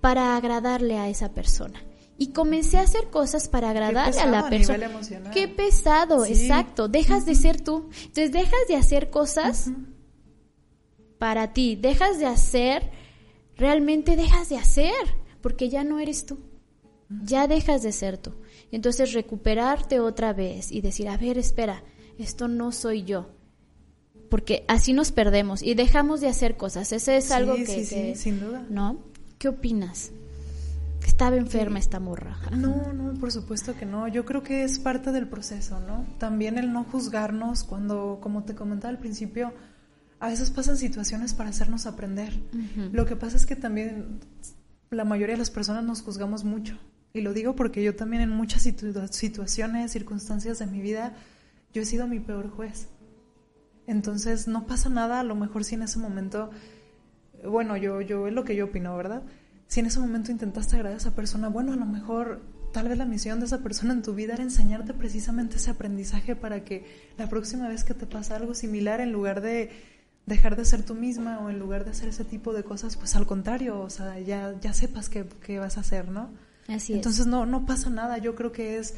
[0.00, 1.82] para agradarle a esa persona.
[2.16, 4.90] Y comencé a hacer cosas para agradarle a la persona.
[5.32, 6.88] Qué pesado, exacto.
[6.88, 7.88] Dejas de ser tú.
[7.96, 9.70] Entonces dejas de hacer cosas
[11.18, 11.76] para ti.
[11.76, 12.90] Dejas de hacer,
[13.56, 14.94] realmente dejas de hacer,
[15.40, 16.38] porque ya no eres tú.
[17.24, 18.32] Ya dejas de ser tú.
[18.70, 21.82] Entonces recuperarte otra vez y decir, a ver, espera,
[22.18, 23.30] esto no soy yo.
[24.30, 26.92] Porque así nos perdemos y dejamos de hacer cosas.
[26.92, 27.66] Ese es algo que...
[27.66, 28.66] Sí, sí, sin duda.
[28.70, 28.98] ¿No?
[29.38, 30.12] ¿Qué opinas?
[31.04, 32.36] Estaba enferma esta morra.
[32.50, 34.08] No, no, por supuesto que no.
[34.08, 36.06] Yo creo que es parte del proceso, ¿no?
[36.18, 39.52] También el no juzgarnos cuando, como te comentaba al principio,
[40.20, 42.32] a veces pasan situaciones para hacernos aprender.
[42.92, 44.20] Lo que pasa es que también
[44.90, 46.78] la mayoría de las personas nos juzgamos mucho.
[47.12, 51.12] Y lo digo porque yo también en muchas situaciones, circunstancias de mi vida,
[51.72, 52.88] yo he sido mi peor juez.
[53.86, 56.50] Entonces no pasa nada, a lo mejor si en ese momento,
[57.44, 59.22] bueno, yo, yo es lo que yo opino, ¿verdad?
[59.74, 62.40] Si en ese momento intentaste agradar a esa persona, bueno, a lo mejor
[62.72, 66.36] tal vez la misión de esa persona en tu vida era enseñarte precisamente ese aprendizaje
[66.36, 66.84] para que
[67.18, 69.70] la próxima vez que te pasa algo similar, en lugar de
[70.26, 73.16] dejar de ser tú misma o en lugar de hacer ese tipo de cosas, pues
[73.16, 76.30] al contrario, o sea, ya, ya sepas qué, qué vas a hacer, ¿no?
[76.68, 78.94] Así Entonces no, no pasa nada, yo creo que es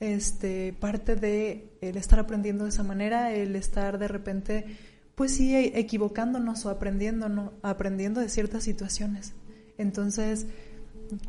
[0.00, 4.64] este parte de el estar aprendiendo de esa manera, el estar de repente,
[5.16, 7.52] pues sí, equivocándonos o aprendiendo, ¿no?
[7.60, 9.34] aprendiendo de ciertas situaciones.
[9.78, 10.46] Entonces,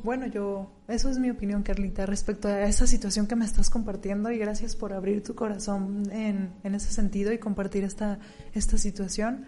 [0.04, 4.32] bueno, yo, eso es mi opinión, Carlita, respecto a esa situación que me estás compartiendo
[4.32, 8.20] y gracias por abrir tu corazón en, en ese sentido y compartir esta,
[8.54, 9.46] esta situación.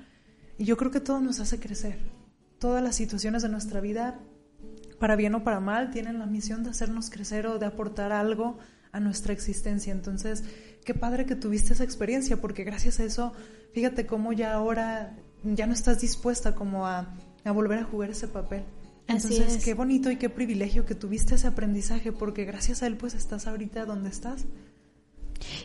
[0.57, 1.99] Y yo creo que todo nos hace crecer.
[2.59, 4.19] Todas las situaciones de nuestra vida,
[4.99, 8.57] para bien o para mal, tienen la misión de hacernos crecer o de aportar algo
[8.91, 9.93] a nuestra existencia.
[9.93, 10.43] Entonces,
[10.83, 13.33] qué padre que tuviste esa experiencia, porque gracias a eso,
[13.73, 18.27] fíjate cómo ya ahora ya no estás dispuesta como a, a volver a jugar ese
[18.27, 18.63] papel.
[19.07, 23.13] Entonces, qué bonito y qué privilegio que tuviste ese aprendizaje, porque gracias a él pues
[23.13, 24.45] estás ahorita donde estás.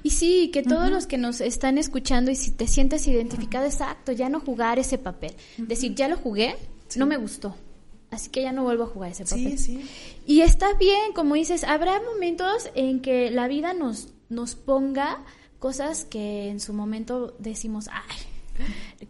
[0.02, 4.12] Y sí, que todos los que nos están escuchando y si te sientes identificado, exacto,
[4.12, 5.32] ya no jugar ese papel.
[5.56, 6.56] Decir, ya lo jugué,
[6.96, 7.54] no me gustó.
[8.10, 9.58] Así que ya no vuelvo a jugar ese papel.
[9.58, 9.88] Sí, sí.
[10.26, 15.24] Y está bien, como dices, habrá momentos en que la vida nos, nos ponga
[15.58, 18.16] cosas que en su momento decimos, ay,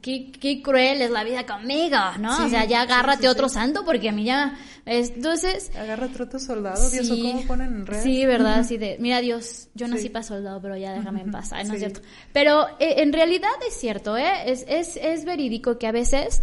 [0.01, 2.47] Qué, qué, cruel es la vida conmigo, ¿no?
[2.47, 4.57] o sea, ya agárrate otro santo porque a mí ya...
[4.87, 5.73] Entonces...
[5.77, 8.03] Agárrate otro soldado, Dios, ¿cómo ponen en red?
[8.03, 8.61] Sí, ¿verdad?
[8.61, 11.79] Así de, mira Dios, yo nací para soldado, pero ya déjame en paz, ¿no es
[11.81, 12.01] cierto?
[12.33, 14.51] Pero eh, en realidad es cierto, ¿eh?
[14.51, 16.41] Es, es, es verídico que a veces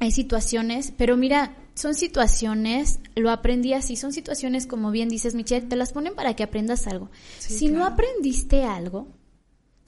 [0.00, 5.66] hay situaciones, pero mira, son situaciones, lo aprendí así, son situaciones como bien dices Michelle,
[5.66, 7.10] te las ponen para que aprendas algo.
[7.38, 9.08] si no aprendiste algo,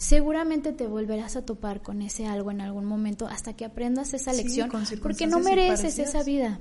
[0.00, 4.32] seguramente te volverás a topar con ese algo en algún momento hasta que aprendas esa
[4.32, 4.70] lección,
[5.02, 6.58] porque no mereces esa vida.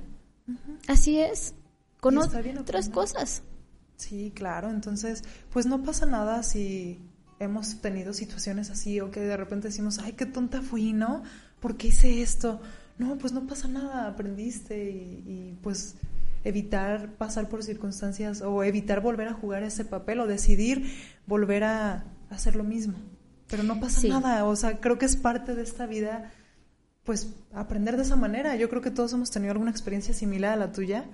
[0.86, 1.54] Así es,
[2.00, 3.42] con otras cosas.
[3.96, 7.00] Sí, claro, entonces, pues no pasa nada si
[7.38, 11.22] hemos tenido situaciones así o que de repente decimos, ay, qué tonta fui, ¿no?
[11.60, 12.60] ¿Por qué hice esto?
[12.98, 15.94] No, pues no pasa nada, aprendiste y, y pues
[16.44, 20.92] evitar pasar por circunstancias o evitar volver a jugar ese papel o decidir
[21.26, 22.98] volver a hacer lo mismo
[23.50, 26.32] pero no pasa nada, o sea, creo que es parte de esta vida,
[27.04, 28.54] pues aprender de esa manera.
[28.56, 31.04] Yo creo que todos hemos tenido alguna experiencia similar a la tuya,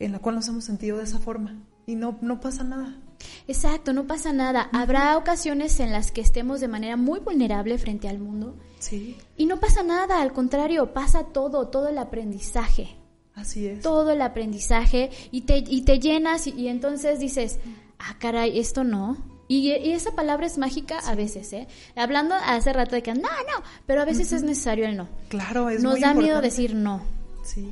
[0.00, 2.98] en la cual nos hemos sentido de esa forma, y no, no pasa nada.
[3.46, 4.68] Exacto, no pasa nada.
[4.72, 8.56] Habrá ocasiones en las que estemos de manera muy vulnerable frente al mundo.
[8.78, 9.16] Sí.
[9.36, 12.96] Y no pasa nada, al contrario, pasa todo, todo el aprendizaje.
[13.34, 13.82] Así es.
[13.82, 17.58] Todo el aprendizaje y te, y te llenas y entonces dices,
[17.98, 19.16] ah, caray, esto no,
[19.50, 21.66] y, esa palabra es mágica a veces, ¿eh?
[21.96, 25.08] Hablando hace rato de que no, no, pero a veces es necesario el no.
[25.28, 27.02] Claro, es Nos da miedo decir no.
[27.42, 27.68] Sí.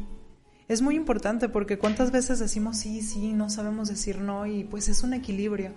[0.67, 4.88] Es muy importante porque cuántas veces decimos sí, sí, no sabemos decir no y pues
[4.88, 5.73] es un equilibrio.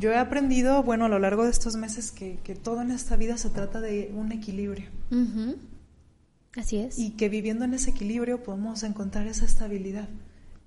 [0.00, 3.14] Yo he aprendido, bueno, a lo largo de estos meses que, que todo en esta
[3.14, 4.88] vida se trata de un equilibrio.
[6.56, 6.98] Así es.
[6.98, 10.08] Y que viviendo en ese equilibrio podemos encontrar esa estabilidad.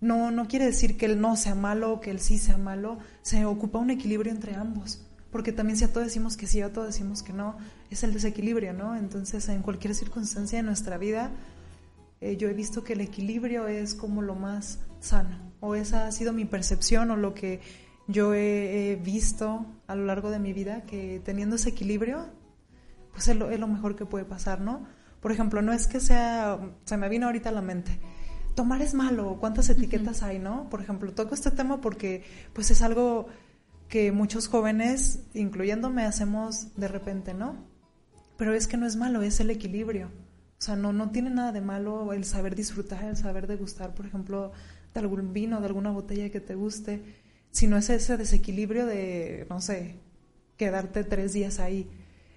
[0.02, 3.00] No, no quiere decir que el no sea malo o que el sí sea malo,
[3.22, 6.72] se ocupa un equilibrio entre ambos, porque también si a todo decimos que sí, a
[6.72, 7.58] todo decimos que no,
[7.90, 8.96] es el desequilibrio, ¿no?
[8.96, 11.32] Entonces, en cualquier circunstancia de nuestra vida,
[12.22, 16.12] eh, yo he visto que el equilibrio es como lo más sano, o esa ha
[16.12, 17.60] sido mi percepción o lo que
[18.08, 22.26] yo he, visto a lo largo de mi vida, que teniendo ese equilibrio,
[23.12, 24.88] pues es lo, es lo mejor que puede pasar, ¿no?
[25.22, 28.00] Por ejemplo, no es que sea, se me vino ahorita a la mente,
[28.60, 30.70] tomar es malo, cuántas etiquetas hay, ¿no?
[30.70, 33.28] Por ejemplo, toco este tema porque pues es algo
[33.88, 37.56] que muchos jóvenes, incluyéndome, hacemos de repente, ¿no?
[38.36, 40.08] Pero es que no es malo, es el equilibrio.
[40.08, 44.06] O sea, no, no tiene nada de malo el saber disfrutar, el saber degustar, por
[44.06, 44.52] ejemplo,
[44.94, 47.02] de algún vino, de alguna botella que te guste,
[47.52, 50.02] sino es ese desequilibrio de, no sé,
[50.58, 51.90] quedarte tres días ahí.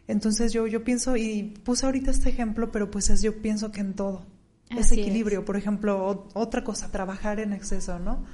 [0.07, 3.81] Entonces yo, yo pienso, y puse ahorita este ejemplo, pero pues es yo pienso que
[3.81, 4.25] en todo
[4.77, 5.45] ese equilibrio.
[5.45, 8.25] Por ejemplo, otra cosa, trabajar en exceso, ¿no?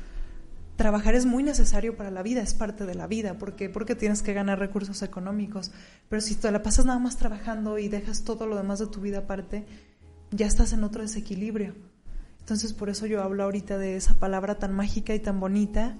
[0.77, 4.23] Trabajar es muy necesario para la vida, es parte de la vida, porque porque tienes
[4.23, 5.73] que ganar recursos económicos,
[6.09, 9.01] pero si te la pasas nada más trabajando y dejas todo lo demás de tu
[9.01, 9.67] vida aparte,
[10.31, 11.75] ya estás en otro desequilibrio.
[12.41, 15.99] Entonces, por eso yo hablo ahorita de esa palabra tan mágica y tan bonita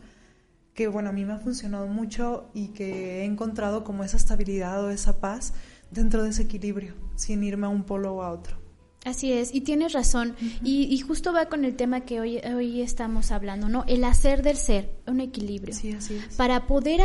[0.79, 4.85] que bueno, a mí me ha funcionado mucho y que he encontrado como esa estabilidad
[4.85, 5.53] o esa paz
[5.91, 8.68] dentro de ese equilibrio, sin irme a un polo o a otro.
[9.05, 10.37] Así es, y tienes razón.
[10.63, 13.85] y, justo va con el tema que hoy, hoy estamos hablando, ¿no?
[13.87, 15.75] El hacer del ser, un equilibrio.
[15.75, 16.37] Sí, así es.
[16.37, 17.01] Para poder,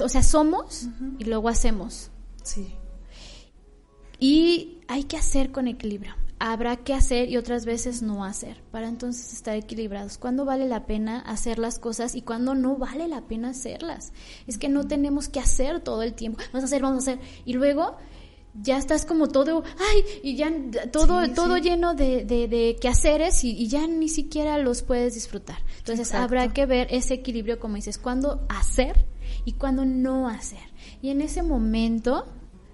[0.00, 2.10] o sea, somos y luego hacemos.
[2.42, 2.74] Sí.
[4.18, 6.14] Y hay que hacer con equilibrio.
[6.38, 10.16] Habrá que hacer y otras veces no hacer para entonces estar equilibrados.
[10.16, 14.12] ¿Cuándo vale la pena hacer las cosas y cuándo no vale la pena hacerlas?
[14.46, 16.38] Es que no tenemos que hacer todo el tiempo.
[16.52, 17.26] Vamos a hacer, vamos a hacer.
[17.44, 17.96] Y luego
[18.54, 20.52] ya estás como todo, ay, y ya
[20.92, 25.58] todo, todo lleno de, de, quehaceres y, ya ni siquiera los puedes disfrutar.
[25.78, 29.06] Entonces habrá que ver ese equilibrio, como dices, cuándo hacer
[29.44, 30.70] y cuándo no hacer.
[31.00, 32.26] Y en ese momento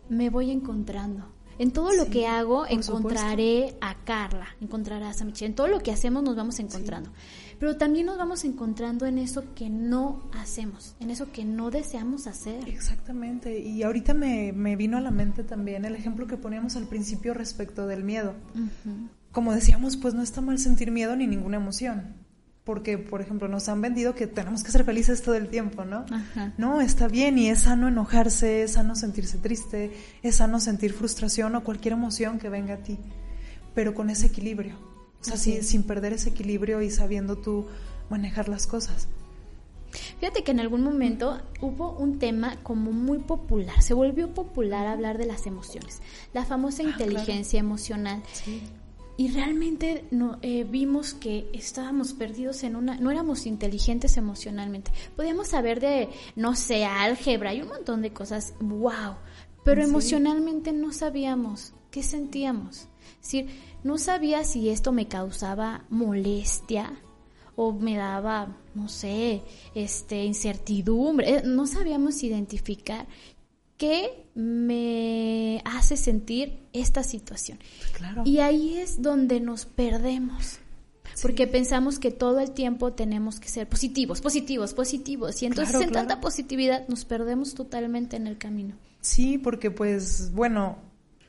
[0.08, 1.35] me voy encontrando.
[1.58, 5.50] En todo lo que hago encontraré a Carla, encontrarás a Michelle.
[5.50, 7.10] En todo lo que hacemos nos vamos encontrando.
[7.58, 12.26] Pero también nos vamos encontrando en eso que no hacemos, en eso que no deseamos
[12.26, 12.68] hacer.
[12.68, 13.58] Exactamente.
[13.58, 17.32] Y ahorita me, me vino a la mente también el ejemplo que poníamos al principio
[17.32, 18.34] respecto del miedo.
[19.32, 22.25] Como decíamos, pues no está mal sentir miedo ni ninguna emoción
[22.66, 26.04] porque, por ejemplo, nos han vendido que tenemos que ser felices todo el tiempo, ¿no?
[26.58, 29.92] No, está bien y es sano enojarse, es sano sentirse triste,
[30.24, 32.98] es sano sentir frustración o cualquier emoción que venga a ti,
[33.72, 34.74] pero con ese equilibrio,
[35.20, 37.68] o sea, sin perder ese equilibrio y sabiendo tú
[38.10, 39.06] manejar las cosas.
[40.18, 45.18] Fíjate que en algún momento hubo un tema como muy popular, se volvió popular hablar
[45.18, 46.02] de las emociones,
[46.34, 48.24] la famosa ah, inteligencia emocional.
[48.32, 48.60] Sí
[49.16, 54.90] y realmente no, eh, vimos que estábamos perdidos en una, no éramos inteligentes emocionalmente.
[55.16, 59.14] Podíamos saber de, no sé, álgebra y un montón de cosas, wow,
[59.64, 62.88] pero emocionalmente no sabíamos qué sentíamos.
[63.22, 63.46] Es decir,
[63.84, 67.00] no sabía si esto me causaba molestia
[67.56, 69.42] o me daba, no sé,
[69.74, 73.06] este, incertidumbre, eh, no sabíamos identificar
[73.78, 75.25] qué me
[75.76, 77.58] hace sentir esta situación.
[78.24, 80.58] Y ahí es donde nos perdemos.
[81.22, 85.42] Porque pensamos que todo el tiempo tenemos que ser positivos, positivos, positivos.
[85.42, 88.74] Y entonces en tanta positividad nos perdemos totalmente en el camino.
[89.00, 90.76] Sí, porque pues bueno,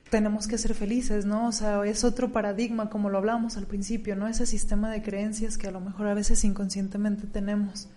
[0.10, 1.48] tenemos que ser felices, ¿no?
[1.48, 4.28] O sea, es otro paradigma, como lo hablábamos al principio, ¿no?
[4.28, 7.88] Ese sistema de creencias que a lo mejor a veces inconscientemente tenemos.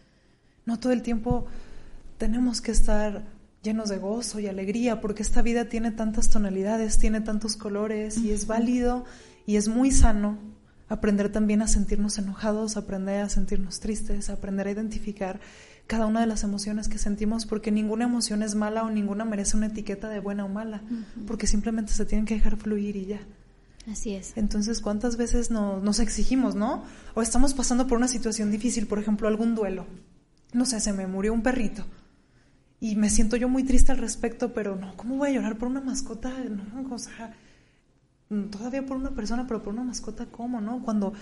[0.67, 1.47] No todo el tiempo
[2.19, 3.25] tenemos que estar
[3.63, 8.31] llenos de gozo y alegría, porque esta vida tiene tantas tonalidades, tiene tantos colores y
[8.31, 9.05] es válido
[9.47, 10.39] y es muy sano
[10.89, 15.41] aprender también a sentirnos enojados, aprender a sentirnos tristes, aprender a identificar
[15.87, 19.57] cada una de las emociones que sentimos, porque ninguna emoción es mala o ninguna merece
[19.57, 20.83] una etiqueta de buena o mala,
[21.27, 23.21] porque simplemente se tienen que dejar fluir y ya.
[23.91, 24.33] Así es.
[24.37, 26.85] Entonces, ¿cuántas veces nos exigimos, no?
[27.15, 29.87] O estamos pasando por una situación difícil, por ejemplo, algún duelo.
[30.53, 31.85] No sé, se me murió un perrito
[32.81, 35.69] y me siento yo muy triste al respecto, pero no, ¿cómo voy a llorar por
[35.69, 36.33] una mascota?
[36.49, 37.35] No, o sea,
[38.51, 40.83] todavía por una persona, pero por una mascota, ¿cómo, no?
[40.83, 41.13] Cuando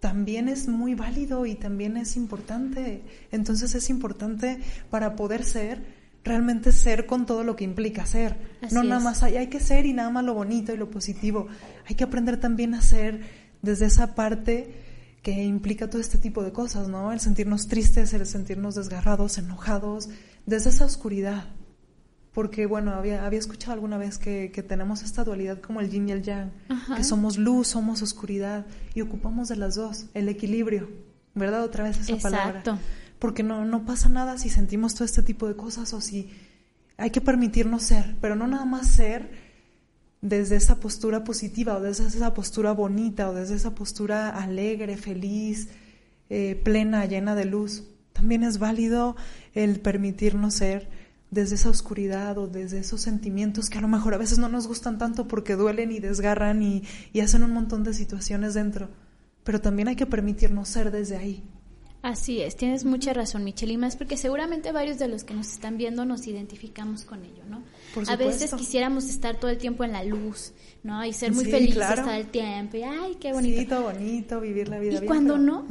[0.00, 3.02] también es muy válido y también es importante.
[3.30, 4.58] Entonces es importante
[4.90, 5.82] para poder ser,
[6.24, 8.36] realmente ser con todo lo que implica ser.
[8.72, 11.46] no nada más hay, hay que ser y nada más lo bonito y lo positivo.
[11.86, 13.20] Hay que aprender también a ser
[13.62, 14.74] desde esa parte
[15.22, 17.10] que implica todo este tipo de cosas, ¿no?
[17.10, 20.10] El sentirnos tristes, el sentirnos desgarrados, enojados,
[20.46, 21.44] desde esa oscuridad.
[22.32, 26.12] Porque, bueno, había, había escuchado alguna vez que, tenemos esta dualidad como el yin y
[26.12, 26.50] el yang,
[26.96, 30.88] que somos luz, somos oscuridad, y ocupamos de las dos, el equilibrio,
[31.34, 31.62] ¿verdad?
[31.62, 32.36] Otra vez esa Exacto.
[32.36, 32.78] palabra.
[33.20, 36.30] Porque no, no pasa nada si sentimos todo este tipo de cosas o si
[36.96, 39.30] hay que permitirnos ser, pero no nada más ser
[40.20, 45.68] desde esa postura positiva o desde esa postura bonita o desde esa postura alegre, feliz,
[46.30, 47.84] eh, plena, llena de luz.
[48.14, 49.16] También es válido
[49.52, 50.88] el permitirnos ser
[51.34, 54.68] desde esa oscuridad o desde esos sentimientos que a lo mejor a veces no nos
[54.68, 56.84] gustan tanto porque duelen y desgarran y,
[57.20, 58.88] hacen un montón de situaciones dentro.
[59.42, 61.42] Pero también hay que permitirnos ser desde ahí.
[62.02, 65.48] Así es, tienes mucha razón, Michelle, y más porque seguramente varios de los que nos
[65.48, 67.62] están viendo nos identificamos con ello, ¿no?
[68.08, 71.02] a veces quisiéramos estar todo el tiempo en la luz, ¿no?
[71.04, 73.60] Y ser muy felices todo el tiempo, y ay, qué bonito.
[73.60, 75.02] Sí, todo bonito, vivir la vida.
[75.02, 75.66] Y cuando no,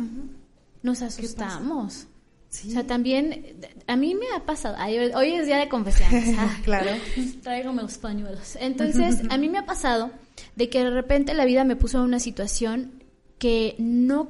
[0.81, 2.07] nos asustamos.
[2.53, 4.77] O sea, también, a mí me ha pasado,
[5.15, 6.35] hoy es día de confesiones.
[6.37, 6.91] Ah, claro.
[7.43, 8.57] Traigo mis pañuelos.
[8.59, 10.11] Entonces, a mí me ha pasado
[10.55, 13.03] de que de repente la vida me puso en una situación
[13.39, 14.29] que no,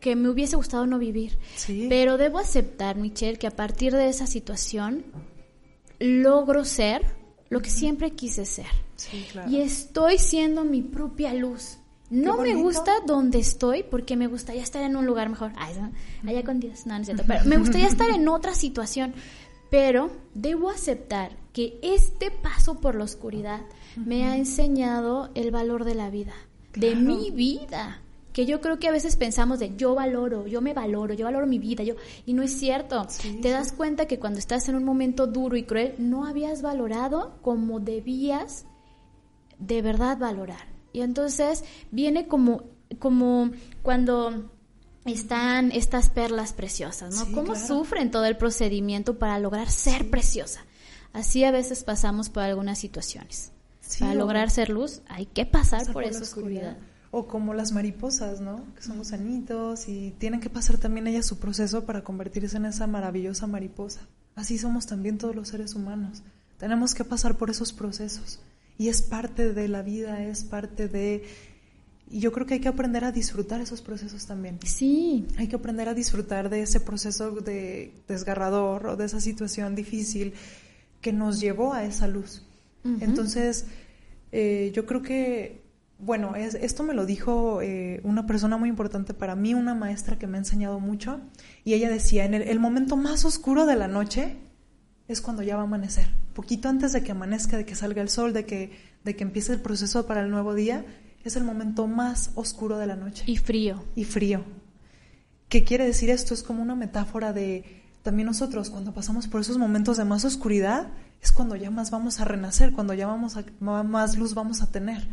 [0.00, 1.36] que me hubiese gustado no vivir.
[1.56, 1.86] Sí.
[1.88, 5.04] Pero debo aceptar, Michelle, que a partir de esa situación
[5.98, 7.02] logro ser
[7.48, 8.66] lo que siempre quise ser.
[8.96, 9.50] Sí, claro.
[9.50, 11.78] Y estoy siendo mi propia luz.
[12.10, 15.52] No me gusta donde estoy porque me gustaría estar en un lugar mejor.
[15.56, 17.24] allá con Dios, no, no es cierto.
[17.26, 19.14] Pero me gustaría estar en otra situación.
[19.70, 23.62] Pero debo aceptar que este paso por la oscuridad
[23.96, 26.34] me ha enseñado el valor de la vida,
[26.74, 28.00] de mi vida.
[28.32, 31.46] Que yo creo que a veces pensamos de yo valoro, yo me valoro, yo valoro
[31.46, 31.94] mi vida, yo
[32.26, 33.06] y no es cierto.
[33.40, 37.38] Te das cuenta que cuando estás en un momento duro y cruel no habías valorado
[37.42, 38.66] como debías
[39.60, 40.73] de verdad valorar.
[40.94, 42.62] Y entonces viene como,
[43.00, 43.50] como
[43.82, 44.50] cuando
[45.04, 47.32] están estas perlas preciosas, ¿no?
[47.32, 50.64] ¿Cómo sufren todo el procedimiento para lograr ser preciosa?
[51.12, 53.50] Así a veces pasamos por algunas situaciones.
[53.98, 56.78] para lograr ser luz hay que pasar, por, esa oscuridad.
[57.10, 58.64] O como las mariposas, ¿no?
[58.76, 62.86] Que son gusanitos y tienen que pasar también ellas su proceso para convertirse en esa
[62.86, 64.02] maravillosa mariposa.
[64.36, 66.22] Así somos también todos los seres humanos.
[66.56, 68.38] Tenemos que pasar por esos procesos.
[68.78, 71.24] Y es parte de la vida, es parte de
[72.10, 74.58] y yo creo que hay que aprender a disfrutar esos procesos también.
[74.64, 75.26] Sí.
[75.38, 80.34] Hay que aprender a disfrutar de ese proceso de desgarrador o de esa situación difícil
[81.00, 82.42] que nos llevó a esa luz.
[83.00, 83.64] Entonces,
[84.30, 85.62] eh, yo creo que,
[85.98, 90.18] bueno, es, esto me lo dijo eh, una persona muy importante para mí, una maestra
[90.18, 91.20] que me ha enseñado mucho,
[91.64, 94.36] y ella decía, en el, el momento más oscuro de la noche
[95.08, 96.08] es cuando ya va a amanecer.
[96.34, 98.72] Poquito antes de que amanezca, de que salga el sol, de que,
[99.04, 100.84] de que empiece el proceso para el nuevo día,
[101.24, 103.24] es el momento más oscuro de la noche.
[103.26, 103.84] Y frío.
[103.94, 104.44] Y frío.
[105.48, 106.34] ¿Qué quiere decir esto?
[106.34, 110.88] Es como una metáfora de también nosotros cuando pasamos por esos momentos de más oscuridad
[111.22, 114.70] es cuando ya más vamos a renacer, cuando ya vamos a, más luz vamos a
[114.70, 115.08] tener.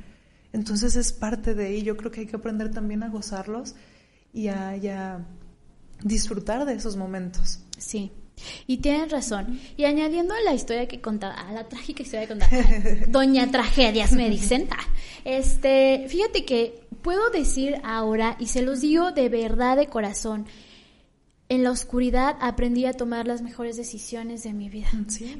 [0.52, 1.84] Entonces es parte de ahí.
[1.84, 3.76] Yo creo que hay que aprender también a gozarlos
[4.34, 5.26] y a, y a
[6.04, 7.64] disfrutar de esos momentos.
[7.78, 8.12] Sí.
[8.68, 9.60] Y tienen razón.
[9.78, 12.52] Y añadiendo a la historia que contaba, a la trágica historia que contaba,
[13.08, 14.86] Doña Tragedias me dicen, ah,
[15.26, 20.46] este, fíjate que puedo decir ahora, y se los digo de verdad de corazón,
[21.50, 24.88] en la oscuridad aprendí a tomar las mejores decisiones de mi vida.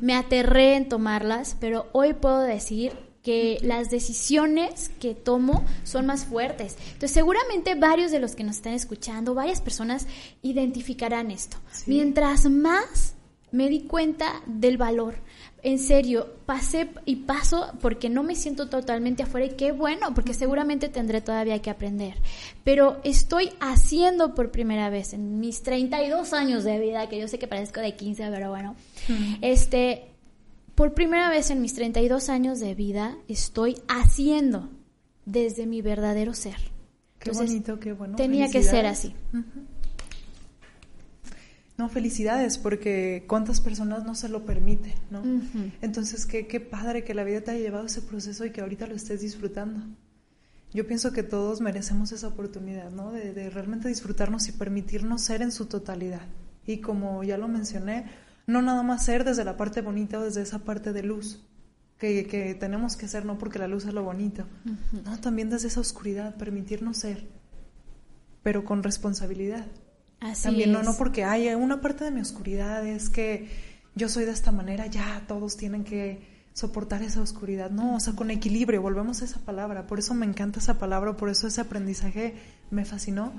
[0.02, 6.26] Me aterré en tomarlas, pero hoy puedo decir que las decisiones que tomo son más
[6.26, 6.78] fuertes.
[6.86, 10.08] Entonces, seguramente varios de los que nos están escuchando, varias personas
[10.42, 11.58] identificarán esto.
[11.86, 13.16] Mientras más
[13.52, 15.16] me di cuenta del valor.
[15.64, 20.34] En serio, pasé y paso porque no me siento totalmente afuera y qué bueno, porque
[20.34, 22.16] seguramente tendré todavía que aprender.
[22.64, 27.38] Pero estoy haciendo por primera vez en mis 32 años de vida, que yo sé
[27.38, 28.76] que parezco de 15, pero bueno,
[29.42, 30.11] este,
[30.76, 34.70] por primera vez en mis 32 años de vida estoy haciendo
[35.26, 36.58] desde mi verdadero ser.
[37.20, 38.16] Qué bonito, qué bueno.
[38.16, 39.14] Tenía que ser así.
[41.78, 45.24] No, felicidades, porque cuántas personas no se lo permiten, ¿no?
[45.82, 48.88] Entonces, qué, qué padre que la vida te haya llevado ese proceso y que ahorita
[48.88, 49.82] lo estés disfrutando.
[50.74, 53.12] Yo pienso que todos merecemos esa oportunidad, ¿no?
[53.12, 56.28] De, de realmente disfrutarnos y permitirnos ser en su totalidad.
[56.66, 58.06] Y como ya lo mencioné,
[58.52, 61.44] no nada más ser desde la parte bonita o desde esa parte de luz
[61.98, 64.46] que, que tenemos que ser, no porque la luz es lo bonito,
[65.06, 67.28] no, también desde esa oscuridad, permitirnos ser,
[68.44, 69.66] pero con responsabilidad.
[70.20, 73.50] Así también no, no porque hay una parte de mi oscuridad es que
[73.96, 78.14] yo soy de esta manera, ya todos tienen que soportar esa oscuridad, no, o sea,
[78.14, 81.62] con equilibrio, volvemos a esa palabra, por eso me encanta esa palabra, por eso ese
[81.62, 82.36] aprendizaje
[82.72, 83.32] me fascinó,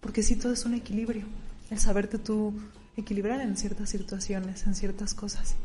[0.00, 1.24] porque sí, todo es un equilibrio,
[1.70, 2.54] el saberte tú
[2.96, 5.56] equilibrar en ciertas situaciones, en ciertas cosas.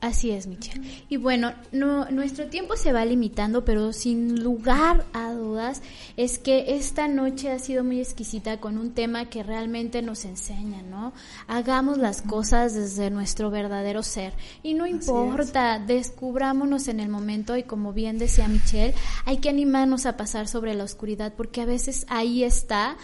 [0.00, 0.80] Así es, Michelle.
[1.10, 5.82] Y bueno, no, nuestro tiempo se va limitando, pero sin lugar a dudas
[6.16, 10.80] es que esta noche ha sido muy exquisita con un tema que realmente nos enseña,
[10.80, 11.12] ¿no?
[11.48, 14.32] Hagamos las cosas desde nuestro verdadero ser.
[14.62, 18.94] Y no importa, descubrámonos en el momento y como bien decía Michelle,
[19.26, 22.96] hay que animarnos a pasar sobre la oscuridad porque a veces ahí está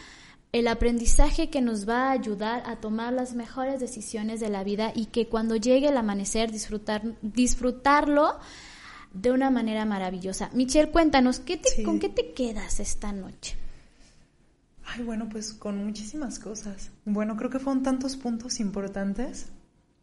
[0.59, 4.90] el aprendizaje que nos va a ayudar a tomar las mejores decisiones de la vida
[4.94, 8.38] y que cuando llegue el amanecer disfrutar, disfrutarlo
[9.12, 10.48] de una manera maravillosa.
[10.54, 13.57] Michelle, cuéntanos, ¿qué ¿con qué te quedas esta noche?
[14.86, 16.90] Ay, bueno, pues con muchísimas cosas.
[17.04, 19.48] Bueno, creo que fueron tantos puntos importantes,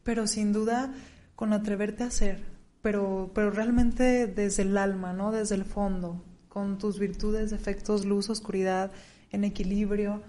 [0.04, 0.94] pero sin duda
[1.36, 2.44] con atreverte a hacer,
[2.84, 5.32] pero, pero realmente desde el alma, ¿no?
[5.32, 8.92] Desde el fondo, con tus virtudes, defectos, luz, oscuridad,
[9.32, 10.22] en equilibrio,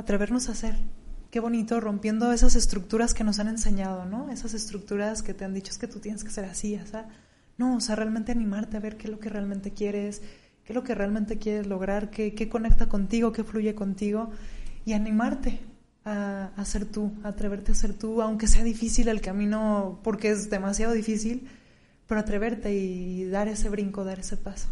[0.00, 0.76] atrevernos a hacer.
[1.30, 4.30] Qué bonito, rompiendo esas estructuras que nos han enseñado, ¿no?
[4.30, 7.08] Esas estructuras que te han dicho es que tú tienes que ser así, o sea,
[7.56, 10.20] no, o sea, realmente animarte a ver qué es lo que realmente quieres,
[10.64, 14.30] qué es lo que realmente quieres lograr, qué, qué conecta contigo, qué fluye contigo,
[14.84, 15.60] y animarte
[16.04, 20.30] a, a ser tú, a atreverte a ser tú, aunque sea difícil el camino, porque
[20.30, 21.46] es demasiado difícil,
[22.08, 24.68] pero atreverte y dar ese brinco, dar ese paso.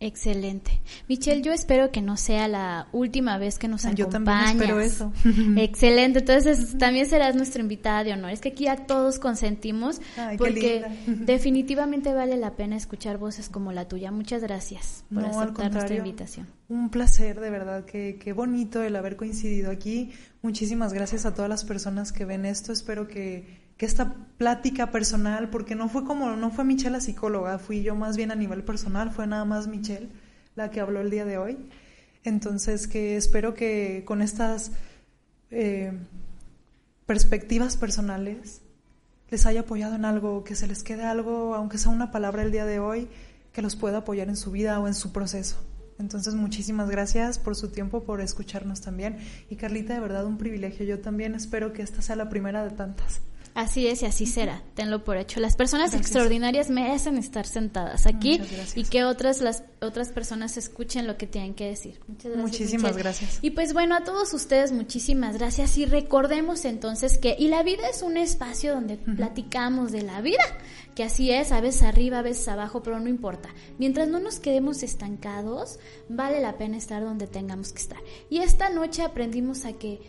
[0.00, 0.80] Excelente.
[1.08, 4.06] Michelle, yo espero que no sea la última vez que nos acompañas.
[4.06, 5.12] Yo también espero eso.
[5.56, 6.20] Excelente.
[6.20, 8.30] Entonces, también serás nuestra invitada de honor.
[8.30, 10.00] Es que aquí ya todos consentimos
[10.36, 14.12] porque definitivamente vale la pena escuchar voces como la tuya.
[14.12, 16.46] Muchas gracias por aceptar nuestra invitación.
[16.68, 17.84] Un placer, de verdad.
[17.84, 20.12] Qué, qué bonito el haber coincidido aquí.
[20.42, 22.72] Muchísimas gracias a todas las personas que ven esto.
[22.72, 27.58] Espero que que esta plática personal, porque no fue como, no fue Michelle la psicóloga,
[27.58, 30.08] fui yo más bien a nivel personal, fue nada más Michelle
[30.56, 31.56] la que habló el día de hoy.
[32.24, 34.72] Entonces, que espero que con estas
[35.52, 35.92] eh,
[37.06, 38.60] perspectivas personales
[39.30, 42.50] les haya apoyado en algo, que se les quede algo, aunque sea una palabra el
[42.50, 43.08] día de hoy,
[43.52, 45.56] que los pueda apoyar en su vida o en su proceso.
[46.00, 49.18] Entonces, muchísimas gracias por su tiempo, por escucharnos también.
[49.48, 50.84] Y Carlita, de verdad, un privilegio.
[50.84, 53.20] Yo también espero que esta sea la primera de tantas.
[53.58, 55.40] Así es y así será, tenlo por hecho.
[55.40, 58.40] Las personas extraordinarias merecen estar sentadas aquí
[58.76, 61.98] y que otras las otras personas escuchen lo que tienen que decir.
[62.06, 62.52] Muchas gracias.
[62.52, 63.38] Muchísimas gracias.
[63.42, 67.88] Y pues bueno, a todos ustedes muchísimas gracias y recordemos entonces que y la vida
[67.88, 70.44] es un espacio donde platicamos de la vida,
[70.94, 73.48] que así es, a veces arriba, a veces abajo, pero no importa.
[73.76, 77.98] Mientras no nos quedemos estancados, vale la pena estar donde tengamos que estar.
[78.30, 80.00] Y esta noche aprendimos a que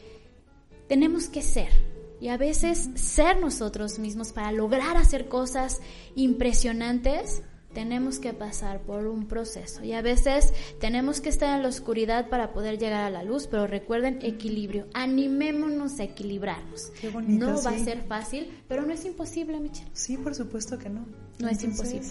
[0.88, 5.82] tenemos que ser y a veces ser nosotros mismos para lograr hacer cosas
[6.16, 7.44] impresionantes,
[7.74, 9.84] tenemos que pasar por un proceso.
[9.84, 13.48] Y a veces tenemos que estar en la oscuridad para poder llegar a la luz,
[13.48, 14.88] pero recuerden equilibrio.
[14.94, 16.92] Animémonos a equilibrarnos.
[17.00, 19.90] Qué bonito, no va a ser fácil, pero no es imposible, Michelle.
[19.94, 21.06] Sí, por supuesto que no.
[21.40, 22.10] No es imposible.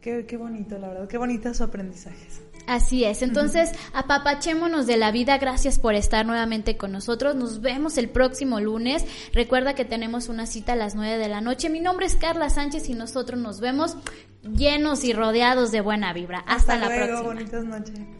[0.00, 1.08] Qué, qué bonito, la verdad.
[1.08, 2.40] Qué bonitos su aprendizajes.
[2.70, 7.98] Así es, entonces apapachémonos de la vida, gracias por estar nuevamente con nosotros, nos vemos
[7.98, 11.80] el próximo lunes, recuerda que tenemos una cita a las 9 de la noche, mi
[11.80, 13.96] nombre es Carla Sánchez y nosotros nos vemos
[14.44, 17.22] llenos y rodeados de buena vibra, hasta, la próxima.
[17.22, 18.19] Bonitas noches.